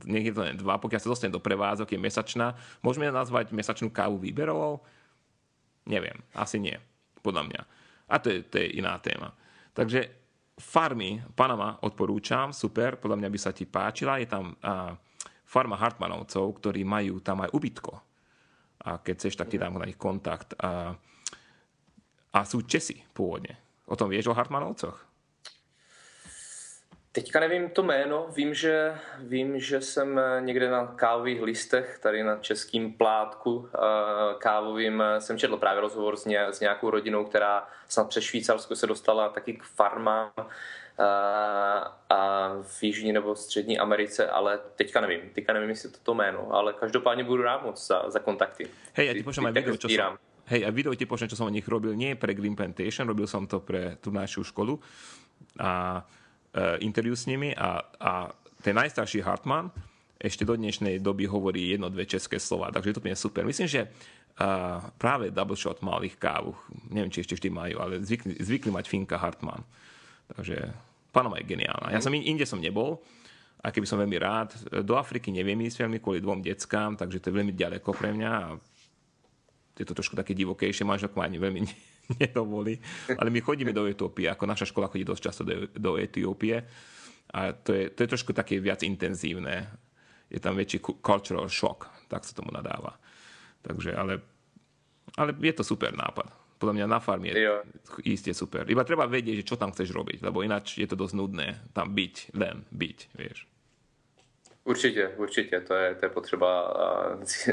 [0.07, 2.55] je to len 2, pokiaľ sa dostane do prevádzok, je mesačná.
[2.81, 4.81] Môžeme nazvať mesačnú kávu výberovou?
[5.91, 6.79] Neviem, asi nie,
[7.21, 7.61] podľa mňa.
[8.09, 9.35] A to je, to je iná téma.
[9.75, 10.20] Takže
[10.61, 14.21] farmy Panama odporúčam, super, podľa mňa by sa ti páčila.
[14.21, 14.95] Je tam uh,
[15.49, 17.93] farma Hartmanovcov, ktorí majú tam aj ubytko.
[18.87, 20.55] A keď chceš, tak ti dám na nich kontakt.
[20.63, 20.95] A,
[22.33, 23.83] a sú Česi pôvodne.
[23.91, 25.10] O tom vieš o Hartmanovcoch?
[27.13, 32.37] Teďka nevím to jméno, vím že, vím, že jsem někde na kávových listech, tady na
[32.37, 33.69] českým plátku
[34.39, 38.87] kávovým, jsem četl právě rozhovor s, ně, s nějakou rodinou, která snad přes Švýcarsko se
[38.87, 40.31] dostala taky k farmám
[42.09, 46.53] a v Jižní nebo Střední Americe, ale teďka nevím, teďka nevím, jestli to to jméno,
[46.53, 48.67] ale každopádně budu rád moc za, za kontakty.
[48.95, 51.49] Hej, ja ti pošlem aj video, čo som, hej, a video ti pošlem, čo som
[51.49, 54.79] o nich robil, nie pre Green Plantation, robil som to pre tú našu školu
[55.59, 56.20] a Eh,
[56.83, 58.13] interviu s nimi a, a
[58.61, 59.71] ten najstarší Hartman
[60.21, 63.41] ešte do dnešnej doby hovorí jedno, dve české slova, takže to je super.
[63.49, 66.53] Myslím, že uh, práve Double Shot mal ich kávu.
[66.93, 69.65] Neviem, či ešte vždy majú, ale zvykli, zvykli mať Finka Hartman.
[70.37, 70.61] Takže
[71.09, 71.97] Panama je geniálna.
[71.97, 73.01] Ja som inde som nebol,
[73.65, 74.53] a keby som veľmi rád.
[74.85, 78.61] Do Afriky neviem ísť veľmi kvôli dvom deckám, takže to je veľmi ďaleko pre mňa
[79.81, 81.65] je to trošku také divokejšie, manželka ma ani veľmi
[82.23, 82.79] nedovolí.
[83.15, 86.63] Ale my chodíme do Etiópie, ako naša škola chodí dosť často do, do Etiópie
[87.31, 89.71] a to je, to je trošku také viac intenzívne.
[90.31, 92.99] Je tam väčší cultural shock, tak sa tomu nadáva.
[93.63, 94.23] Takže, ale,
[95.19, 96.27] ale je to super nápad.
[96.61, 97.57] Podľa mňa na farme je jo.
[98.05, 98.69] iste super.
[98.69, 101.97] Iba treba vedieť, že čo tam chceš robiť, lebo ináč je to dosť nudné tam
[101.97, 103.50] byť, len byť, vieš.
[104.65, 106.75] Určitě, určitě, to je, to je potřeba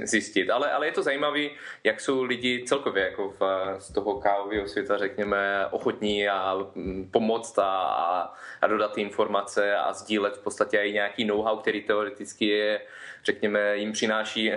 [0.04, 0.50] zjistit.
[0.50, 1.50] Ale, ale je to zajímavé,
[1.84, 3.42] jak jsou lidi celkově jako v,
[3.78, 10.38] z toho kávového světa, řekněme, ochotní a mm, pomoct a, a dodat informace a sdílet
[10.38, 12.82] v podstatě i nějaký know-how, který teoreticky je
[13.28, 14.52] řekněme, jim přináší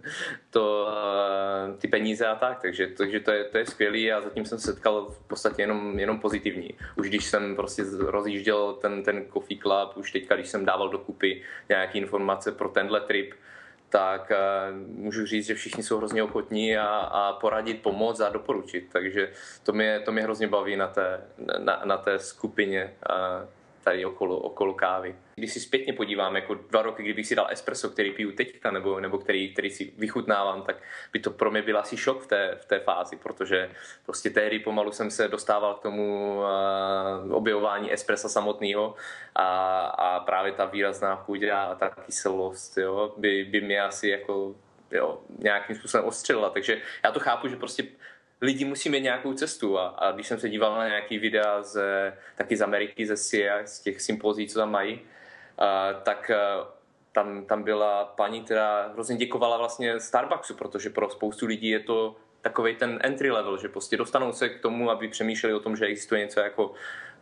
[0.50, 2.62] to, eh, ty peníze a tak.
[2.62, 5.98] Takže, takže to, je, to je skvělý a zatím jsem se setkal v podstatě jenom,
[5.98, 6.70] jenom pozitivní.
[6.96, 11.42] Už když jsem prostě rozjížděl ten, ten Coffee Club, už teďka, když jsem dával dokupy
[11.68, 13.34] nějaké informace pro tenhle trip,
[13.88, 18.86] tak uh, můžu říct, že všichni jsou hrozně ochotní a, a poradit, pomoct a doporučit.
[18.92, 19.30] Takže
[19.62, 21.20] to mě, to mě hrozně baví na té,
[21.58, 22.94] na, na té skupině.
[23.86, 25.16] Tady okolo, okolo kávy.
[25.34, 29.00] Když si zpětně podívám, jako dva roky, kdybych si dal espresso, který piju teďka, nebo,
[29.00, 30.76] nebo který, který si vychutnávám, tak
[31.12, 33.70] by to pro mě byl asi šok v té, v té fázi, protože
[34.04, 36.38] prostě tehdy pomalu jsem se dostával k tomu
[37.26, 38.94] uh, objevování espressa samotného
[39.34, 39.46] a,
[39.86, 44.54] a právě ta výrazná chuť a ta kyselost jo, by, by mě asi jako
[44.90, 46.50] jo, nějakým způsobem ostřelila.
[46.50, 47.84] Takže já to chápu, že prostě
[48.40, 51.80] lidi musí mít nějakou cestu a, a když jsem se díval na nějaký videa z,
[52.36, 55.00] taky z Ameriky, ze SIA, z těch sympozí, co tam mají,
[55.58, 56.68] a, tak a,
[57.12, 62.16] tam, tam byla paní, která hrozně děkovala vlastně Starbucksu, protože pro spoustu lidí je to
[62.40, 65.86] takový ten entry level, že prostě dostanou se k tomu, aby přemýšleli o tom, že
[65.86, 66.72] existuje něco jako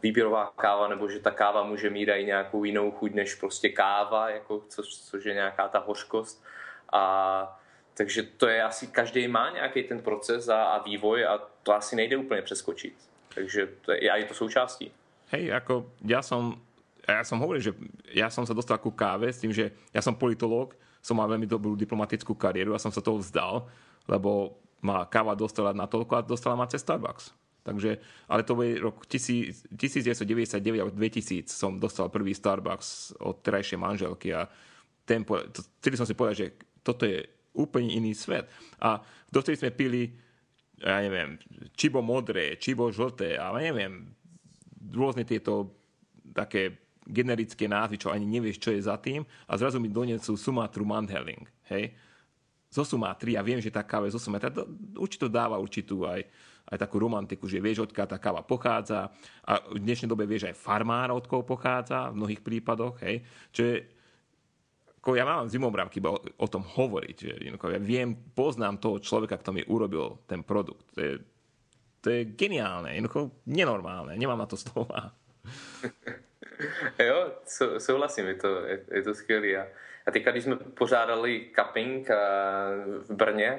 [0.02, 4.30] výběrová káva, nebo že ta káva může mít i nějakou jinou chuť než prostě káva,
[4.30, 6.44] jako, což, což je nějaká ta hořkost.
[6.92, 7.63] A
[7.94, 11.96] takže to je asi, každý má nějaký ten proces a, a vývoj a to asi
[11.96, 12.94] nejde úplně přeskočit.
[13.34, 14.92] Takže to je, a je to součástí.
[15.34, 16.54] Hej, ako ja som,
[17.02, 17.72] ja som hovoril, že
[18.14, 21.48] ja som sa dostal ku káve s tým, že ja som politológ, som mal veľmi
[21.48, 23.66] dobrú diplomatickú kariéru a som sa toho vzdal,
[24.06, 27.34] lebo ma káva dostala na toľko a dostala ma cez Starbucks.
[27.64, 27.96] Takže,
[28.28, 34.44] ale to bude rok 1999 alebo 2000 som dostal prvý Starbucks od terajšej manželky a
[35.08, 35.24] ten,
[35.80, 36.48] vtedy som si povedal, že
[36.84, 37.24] toto je
[37.54, 38.50] úplne iný svet.
[38.82, 38.98] A
[39.30, 40.02] dovtedy sme pili
[40.82, 41.38] ja neviem,
[41.78, 44.10] čibo modré, čibo žlté, ale neviem,
[44.90, 45.70] rôzne tieto
[46.34, 50.82] také generické názvy, čo ani nevieš, čo je za tým a zrazu mi donesú Sumatru
[50.82, 51.94] Mandheling, hej.
[52.74, 54.66] Zo Sumatry, ja viem, že tá káva je zo Sumatry, to,
[54.98, 56.26] určite dáva určitú aj,
[56.74, 59.14] aj takú romantiku, že vieš, odkiaľ tá káva pochádza
[59.46, 63.22] a v dnešnej dobe vieš aj farmára, od koho pochádza v mnohých prípadoch, hej.
[63.54, 63.76] Čo je,
[65.04, 69.36] ako ja mám zimomrávky iba o, o tom hovoriť, že ja viem, poznám toho človeka,
[69.36, 70.96] kto mi urobil ten produkt.
[70.96, 71.12] To je,
[72.00, 75.12] to je geniálne, jednoducho nenormálne, nemám na to slova.
[76.96, 77.36] jo,
[77.76, 79.68] souhlasím, je to, je, je to skvělé.
[80.06, 82.16] A teďka, když jsme pořádali cupping eh,
[83.04, 83.58] v Brně,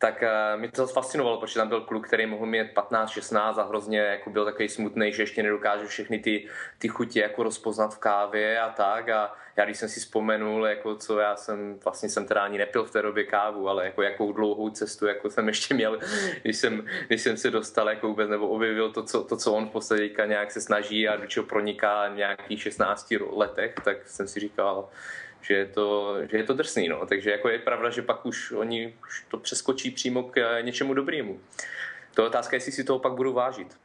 [0.00, 3.98] tak uh, mi to fascinovalo, protože tam byl kluk, který mohl mít 15-16 a hrozně
[3.98, 6.46] jako byl takový smutný, že ještě nedokáže všechny ty,
[6.78, 9.08] ty chutě jako rozpoznat v kávě a tak.
[9.08, 12.84] A já když jsem si vzpomenul, jako co já jsem, vlastně jsem teda ani nepil
[12.84, 15.98] v té době kávu, ale jako jakou dlouhou cestu jako jsem ještě měl,
[16.42, 19.66] když jsem, když jsem se dostal jako vůbec, nebo objevil to, co, to, co on
[19.66, 24.28] v podstatě nějak se snaží a do čeho proniká v nějakých 16 letech, tak jsem
[24.28, 24.88] si říkal,
[25.42, 26.88] že je to, že je to drsný.
[26.88, 27.06] No.
[27.06, 30.94] Takže jako je pravda, že pak už oni už to přeskočí přímo k eh, něčemu
[30.94, 31.40] dobrému.
[32.14, 33.76] To je otázka, jestli si toho pak budou vážit.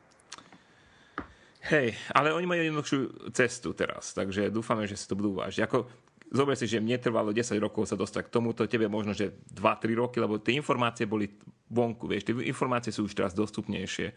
[1.65, 2.99] Hej, ale oni majú jednoduchšiu
[3.33, 5.65] cestu teraz, takže dúfame, že si to budú vážiť.
[5.65, 5.89] Ako,
[6.29, 9.97] zober si, že mne trvalo 10 rokov sa dostať k tomuto, tebe možno, že 2-3
[9.97, 11.25] roky, lebo tie informácie boli
[11.65, 14.13] vonku, vieš, tie informácie sú už teraz dostupnejšie.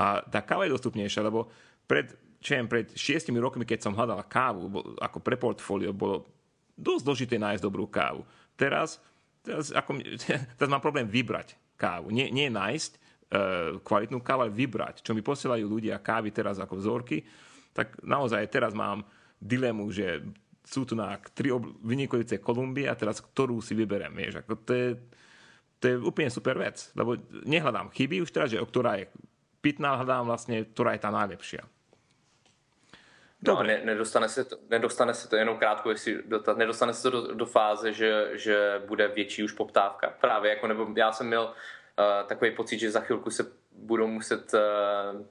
[0.00, 1.52] A tá káva je dostupnejšia, lebo
[1.84, 2.08] pred,
[2.40, 6.24] čo viem, pred 6 rokmi, keď som hľadal kávu, ako pre portfólio, bolo
[6.76, 8.24] dosť zložité nájsť dobrú kávu.
[8.56, 9.00] Teraz,
[9.44, 9.98] teraz, ako,
[10.58, 12.14] teraz mám problém vybrať kávu.
[12.14, 13.00] Nie, nie nájsť uh,
[13.82, 15.02] kvalitnú kávu, ale vybrať.
[15.02, 17.24] Čo mi posielajú ľudia kávy teraz ako vzorky,
[17.72, 19.02] tak naozaj teraz mám
[19.42, 20.22] dilemu, že
[20.62, 24.14] sú tu na tri ob- vynikujúce Kolumbie a teraz ktorú si vyberiem.
[24.14, 24.88] Vieš, ako to, je,
[25.82, 29.10] to je úplne super vec, lebo nehľadám chyby už teraz, že ktorá je
[29.58, 31.62] pitná, hľadám vlastne, ktorá je tá najlepšia.
[33.42, 37.10] No ne, nedostane, se to, nedostane se to jenom krátko, jestli dotaz, nedostane se to
[37.10, 40.14] do, do fáze, že, že bude větší už poptávka.
[40.20, 44.54] Právě jako, nebo já jsem měl uh, takový pocit, že za chvilku se budou muset
[44.54, 44.60] uh,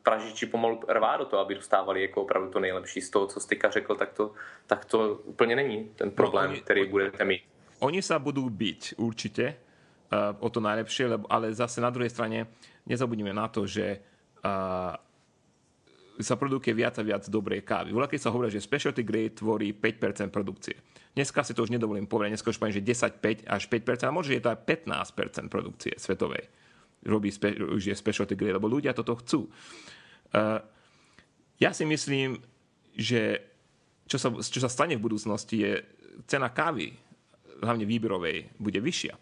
[0.03, 3.69] pražiči pomalu rvát do toho, aby dostávali jako opravdu to nejlepší z toho, co Styka
[3.69, 4.33] řekl, tak to,
[4.67, 7.41] tak to úplně není ten no, problém, no, oni, který budete mít.
[7.81, 9.57] Oni sa budú byť určite
[10.13, 12.45] uh, o to najlepšie, lebo, ale zase na druhej strane
[12.85, 13.97] nezabudnime na to, že
[14.45, 14.93] uh,
[16.25, 17.93] sa produkuje viac a viac dobrej kávy.
[17.93, 20.75] Voľa, keď sa hovorí, že specialty grade tvorí 5% produkcie.
[21.13, 24.15] Dneska si to už nedovolím povedať, dneska už poviem, že 10, 5 až 5%, a
[24.15, 26.47] možno je to aj 15% produkcie svetovej.
[27.07, 29.49] Robí spe, už je specialty grade, lebo ľudia toto chcú.
[30.31, 30.61] Uh,
[31.61, 32.41] ja si myslím,
[32.97, 33.41] že
[34.09, 35.73] čo sa, čo sa stane v budúcnosti je
[36.27, 36.91] cena kávy,
[37.63, 39.13] hlavne výberovej, bude vyššia.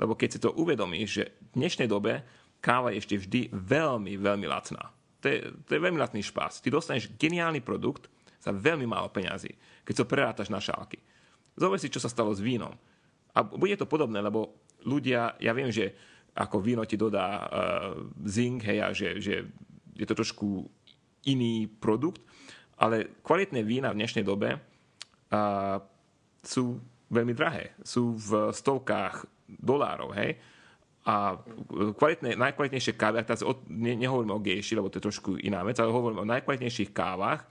[0.00, 2.24] Lebo keď si to uvedomíš, že v dnešnej dobe
[2.64, 6.58] káva je ešte vždy veľmi, veľmi lacná to je, to je veľmi lacný špás.
[6.58, 8.10] Ty dostaneš geniálny produkt
[8.42, 9.54] za veľmi málo peňazí,
[9.86, 10.98] keď to prerátaš na šálky.
[11.54, 12.74] Zober si, čo sa stalo s vínom.
[13.32, 15.94] A bude to podobné, lebo ľudia, ja viem, že
[16.34, 17.46] ako víno ti dodá uh,
[18.26, 19.46] zink, hej, a že, že
[19.94, 20.66] je to trošku
[21.28, 22.24] iný produkt,
[22.82, 25.78] ale kvalitné vína v dnešnej dobe uh,
[26.42, 27.78] sú veľmi drahé.
[27.84, 30.34] Sú v stovkách dolárov, hej
[31.02, 31.34] a
[31.98, 35.66] kvalitné, najkvalitnejšie kávy, a teraz od, ne, nehovoríme o gejši, lebo to je trošku iná
[35.66, 37.42] vec, ale hovoríme o najkvalitnejších kávach,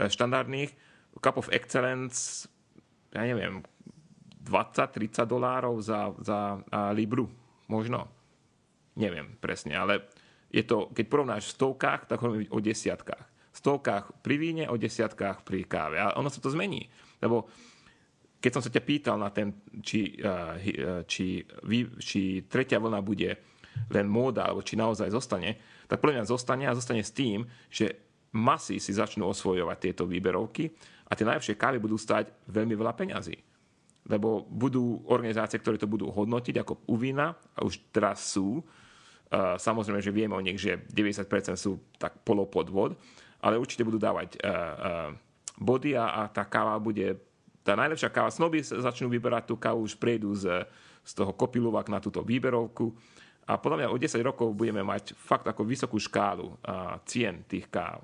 [0.00, 0.72] e, štandardných,
[1.20, 2.48] Cup of Excellence,
[3.12, 3.60] ja neviem,
[4.46, 7.28] 20-30 dolárov za, za a Libru,
[7.68, 8.08] možno.
[8.96, 10.08] Neviem presne, ale
[10.50, 13.26] je to, keď porovnáš v stovkách, tak hovoríme o desiatkách.
[13.50, 15.98] V stovkách pri víne, o desiatkách pri káve.
[16.00, 16.90] A ono sa to zmení,
[17.22, 17.46] lebo
[18.40, 19.52] keď som sa ťa pýtal na ten,
[19.84, 21.44] či, eh, či,
[22.00, 23.36] či tretia vlna bude
[23.92, 27.92] len móda, alebo či naozaj zostane, tak podľa mňa zostane a zostane s tým, že
[28.32, 30.72] masy si začnú osvojovať tieto výberovky
[31.06, 33.36] a tie najlepšie kávy budú stať veľmi veľa peňazí.
[34.10, 38.62] Lebo budú organizácie, ktoré to budú hodnotiť ako u a už teraz sú.
[39.30, 42.98] Uh, samozrejme, že vieme o nich, že 90% sú tak polopodvod,
[43.42, 44.36] ale určite budú dávať
[45.60, 47.29] body a tá káva bude
[47.70, 50.66] tá najlepšia káva, snoby začnú vyberať tú kávu, už prejdú z,
[51.06, 52.90] z toho kopiluvak na túto výberovku
[53.46, 57.70] a podľa mňa o 10 rokov budeme mať fakt ako vysokú škálu a, cien tých
[57.70, 58.02] káv.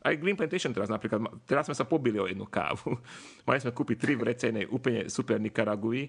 [0.00, 2.96] Aj Green Plantation teraz napríklad, teraz sme sa pobili o jednu kávu.
[3.46, 4.24] Mali sme kúpiť tri v
[4.72, 6.08] úplne super Nikaragui,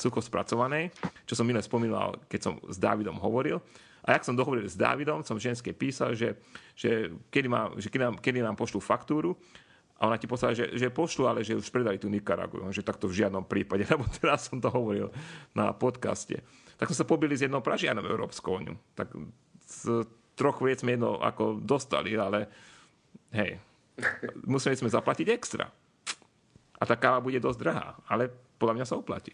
[0.00, 0.88] sucho spracovanej,
[1.28, 3.60] čo som minule spomínal, keď som s Dávidom hovoril.
[4.04, 6.36] A jak som dohovoril s Dávidom, som ženské písal, že,
[6.76, 9.36] že, kedy, má, že kedy, nám, kedy nám pošlú faktúru
[10.04, 12.60] a ona ti poslala, že, že pošlu, ale že už predali tú Nikaragu.
[12.68, 15.08] Že takto v žiadnom prípade, lebo teraz som to hovoril
[15.56, 16.44] na podcaste.
[16.76, 18.76] Tak sme sa pobili s jednou pražianom Európskou úniu.
[18.92, 19.16] Tak
[19.64, 20.04] z
[20.36, 22.52] troch viec sme jedno ako dostali, ale
[23.32, 23.56] hej,
[24.44, 25.72] museli sme zaplatiť extra.
[26.76, 28.28] A tá káva bude dosť drahá, ale
[28.60, 29.32] podľa mňa sa oplatí.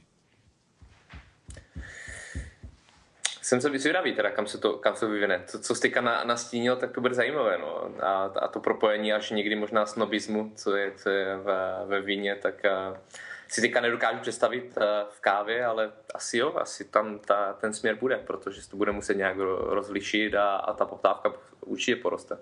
[3.50, 5.42] Jsem se zvědavý, teda, kam se to, kam se vyvine.
[5.52, 7.58] To, co jsi teďka na, nastínil, tak to bude zajímavé.
[7.58, 7.90] No.
[8.00, 12.34] A, a to propojení až někdy možná snobismu, co je, co je ve, ve víně,
[12.34, 12.94] tak a,
[13.48, 17.98] si teďka nedokážu představit a, v kávě, ale asi jo, asi tam ta, ten směr
[17.98, 22.38] bude, protože se to bude muset nějak rozlišit a, a ta poptávka určitě poroste.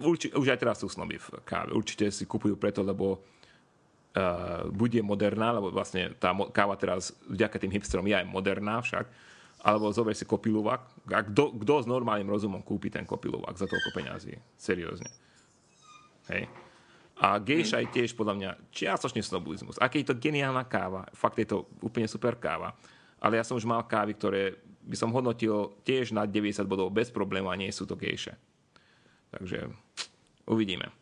[0.00, 1.76] Určite, už aj teraz sú snoby v káve.
[1.76, 7.74] Určite si kupujú preto, lebo uh, bude moderná, lebo vlastne tá káva teraz vďaka tým
[7.74, 9.33] hipsterom je aj moderná však
[9.64, 11.08] alebo zober si kopiluvak.
[11.08, 14.36] A kto, kto s normálnym rozumom kúpi ten kopiluvak za toľko peňazí?
[14.60, 15.08] Seriózne.
[16.28, 16.52] Hej.
[17.16, 19.80] A gejša je tiež podľa mňa čiastočne snobulizmus.
[19.80, 22.76] Aké je to geniálna káva, fakt je to úplne super káva.
[23.22, 27.08] Ale ja som už mal kávy, ktoré by som hodnotil tiež na 90 bodov bez
[27.08, 28.36] problému a nie sú to gejše.
[29.32, 29.72] Takže
[30.44, 30.92] uvidíme.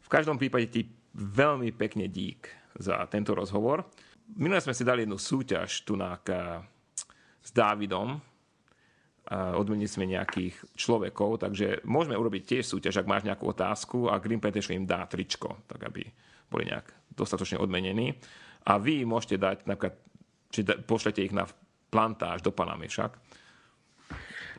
[0.00, 2.48] V každom prípade ti veľmi pekne dík
[2.80, 3.84] za tento rozhovor.
[4.32, 6.16] Minule sme si dali jednu súťaž tu na
[7.42, 8.22] s Dávidom.
[9.32, 14.42] Odmenili sme nejakých človekov, takže môžeme urobiť tiež súťaž, ak máš nejakú otázku a Green
[14.42, 16.04] Plantation im dá tričko, tak aby
[16.50, 18.18] boli nejak dostatočne odmenení.
[18.66, 19.94] A vy môžete dať, napríklad,
[20.52, 21.48] či pošlete ich na
[21.88, 23.14] plantáž do Panamy však.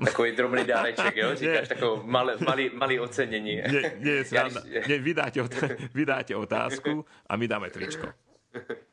[0.06, 1.36] Takový drobný dáreček, jo?
[1.36, 3.56] Říkáš takovou malý, malý, malý ocenění.
[3.56, 4.50] Nie, nie, ja,
[4.88, 5.46] nie vydáte,
[5.94, 8.08] vydáte otázku a my dáme tričko.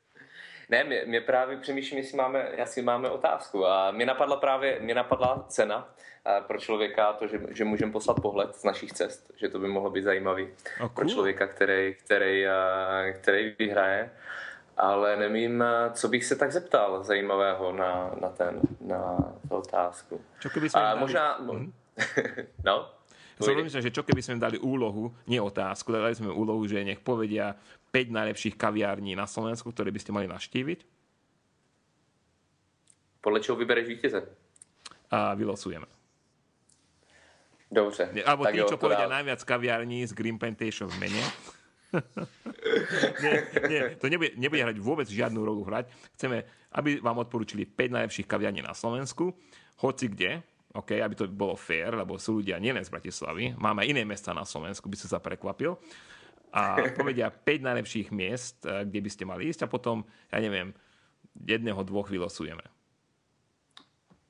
[0.70, 3.66] Ne, mě, mě právě přemýšlím, jestli máme, jestli máme otázku.
[3.66, 5.88] A mě napadla právě, mě napadla cena
[6.26, 9.68] eh, pro člověka, to, že, že můžeme poslat pohled z našich cest, že to by
[9.68, 10.48] mohlo být zajímavý
[10.78, 10.88] cool.
[10.88, 14.10] pro člověka, který, který, eh, který vyhraje.
[14.76, 19.18] Ale nevím, eh, co bych se tak zeptal zajímavého na, na, ten, na
[19.48, 20.20] tu otázku.
[20.38, 21.00] Čo keby sme A dali...
[21.00, 21.24] možná...
[21.42, 21.72] Mm.
[22.68, 22.76] no?
[23.40, 27.56] Som že čo keby sme dali úlohu, nie otázku, dali sme úlohu, že nech povedia
[27.90, 30.86] 5 najlepších kaviární na Slovensku, ktoré by ste mali naštíviť?
[33.20, 34.20] Podľa čoho vybereš vítěze?
[35.10, 35.86] A vylosujeme.
[37.70, 38.10] Dobře.
[38.26, 39.22] Alebo tí, čo povedia dá...
[39.22, 41.22] najviac kaviární z Green Plantation v mene.
[43.22, 43.34] nie,
[43.70, 45.86] nie, to nebude, nebude hrať vôbec žiadnu rolu hrať.
[46.18, 46.42] Chceme,
[46.74, 49.34] aby vám odporúčili 5 najlepších kaviarní na Slovensku,
[49.82, 50.42] hoci kde,
[50.74, 54.42] okay, aby to bolo fair, lebo sú ľudia nielen z Bratislavy, máme iné mesta na
[54.46, 55.74] Slovensku, by si sa prekvapil
[56.52, 60.74] a povedia 5 najlepších miest, eh, kde by ste mali ísť a potom, ja neviem,
[61.34, 62.62] jedného, dvoch vylosujeme.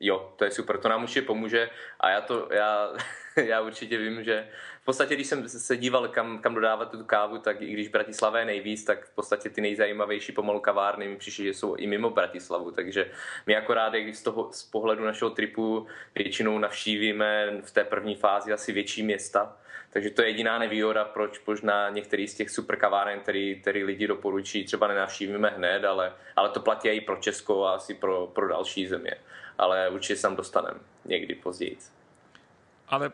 [0.00, 2.92] Jo, to je super, to nám určitě pomůže a já to, já,
[3.44, 4.48] já určitě vím, že
[4.82, 8.38] v podstatě, když jsem se díval, kam, kam dodávat tu kávu, tak i když Bratislava
[8.38, 12.10] je nejvíc, tak v podstatě ty nejzajímavější pomalu kavárny mi přišly, že jsou i mimo
[12.10, 13.10] Bratislavu, takže
[13.46, 18.52] my akorát, když z, toho, z pohledu našeho tripu většinou navštívíme v té první fázi
[18.52, 19.56] asi větší města,
[19.90, 24.06] takže to je jediná nevýhoda, proč možná některý z těch super kaváren, který, který lidi
[24.06, 28.48] doporučí, třeba nenavštívíme hned, ale, ale to platí i pro Česko a asi pro, pro
[28.48, 29.14] další země.
[29.58, 31.78] Ale určitě se tam dostaneme někdy později.
[32.88, 33.12] Ale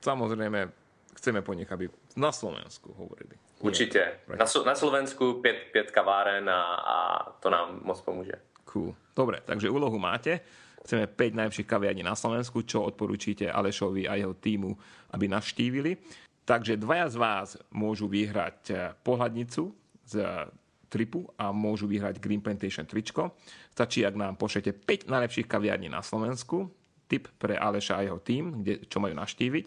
[0.00, 0.68] samozřejmě
[1.14, 3.36] chceme po nich, aby na Slovensku hovorili.
[3.58, 4.12] Určitě.
[4.28, 8.32] Na, na Slovensku pět, pět kaváren a, a to nám moc pomůže.
[8.64, 8.94] Cool.
[9.16, 10.40] Dobre, takže úlohu máte.
[10.84, 14.76] Chceme 5 najlepších kaviarní na Slovensku, čo odporúčite Alešovi a jeho týmu,
[15.16, 15.96] aby navštívili.
[16.44, 19.72] Takže dvaja z vás môžu vyhrať eh, pohľadnicu
[20.04, 20.14] z
[20.92, 23.34] tripu a môžu vyhrať Green Plantation tričko.
[23.72, 26.70] Stačí, ak nám pošlete 5 najlepších kaviarní na Slovensku,
[27.10, 29.66] tip pre Aleša a jeho tým, kde, čo majú naštíviť.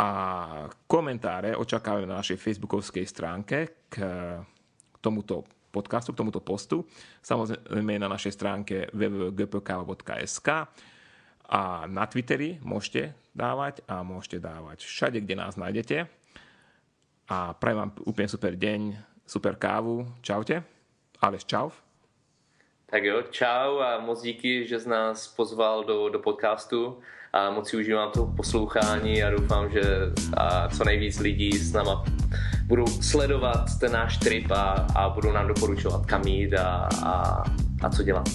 [0.00, 0.08] A
[0.88, 4.00] komentáre očakávame na našej facebookovskej stránke k
[5.04, 6.84] tomuto podcastu, k tomuto postu.
[7.24, 10.48] Samozrejme na našej stránke www.gpk.sk
[11.48, 16.04] a na Twitteri môžete dávať a môžete dávať všade, kde nás nájdete.
[17.32, 20.04] A prajem vám úplne super deň, super kávu.
[20.20, 20.60] Čaute.
[21.24, 21.72] Aleš, čau.
[22.92, 27.00] Tak jo, čau a moc díky, že z nás pozval do, do podcastu
[27.32, 29.82] a moc si užívám toho poslouchání a doufám, že
[30.36, 32.04] a co nejvíc lidí s náma
[32.72, 37.44] budou sledovat ten náš trip a, a budou nám doporučovat kam jít a, a,
[37.82, 38.28] a co dělat.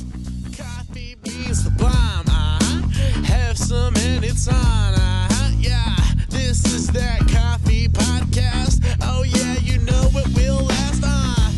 [6.30, 8.82] This is that coffee podcast.
[9.02, 11.04] Oh yeah, you know it will last.
[11.04, 11.52] Uh,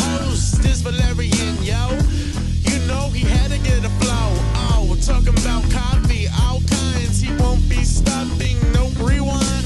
[0.00, 1.98] host is Valerian, yo.
[2.70, 4.30] You know he had to get a flow.
[4.54, 7.20] Oh, we're talking about coffee, all kinds.
[7.20, 9.59] He won't be stopping, no rewind.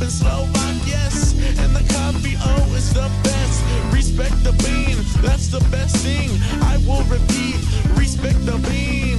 [0.00, 1.34] and slow on yes.
[1.58, 3.62] And the coffee, oh, is the best.
[3.92, 6.30] Respect the bean, that's the best thing.
[6.62, 7.56] I will repeat,
[7.96, 9.13] respect the bean.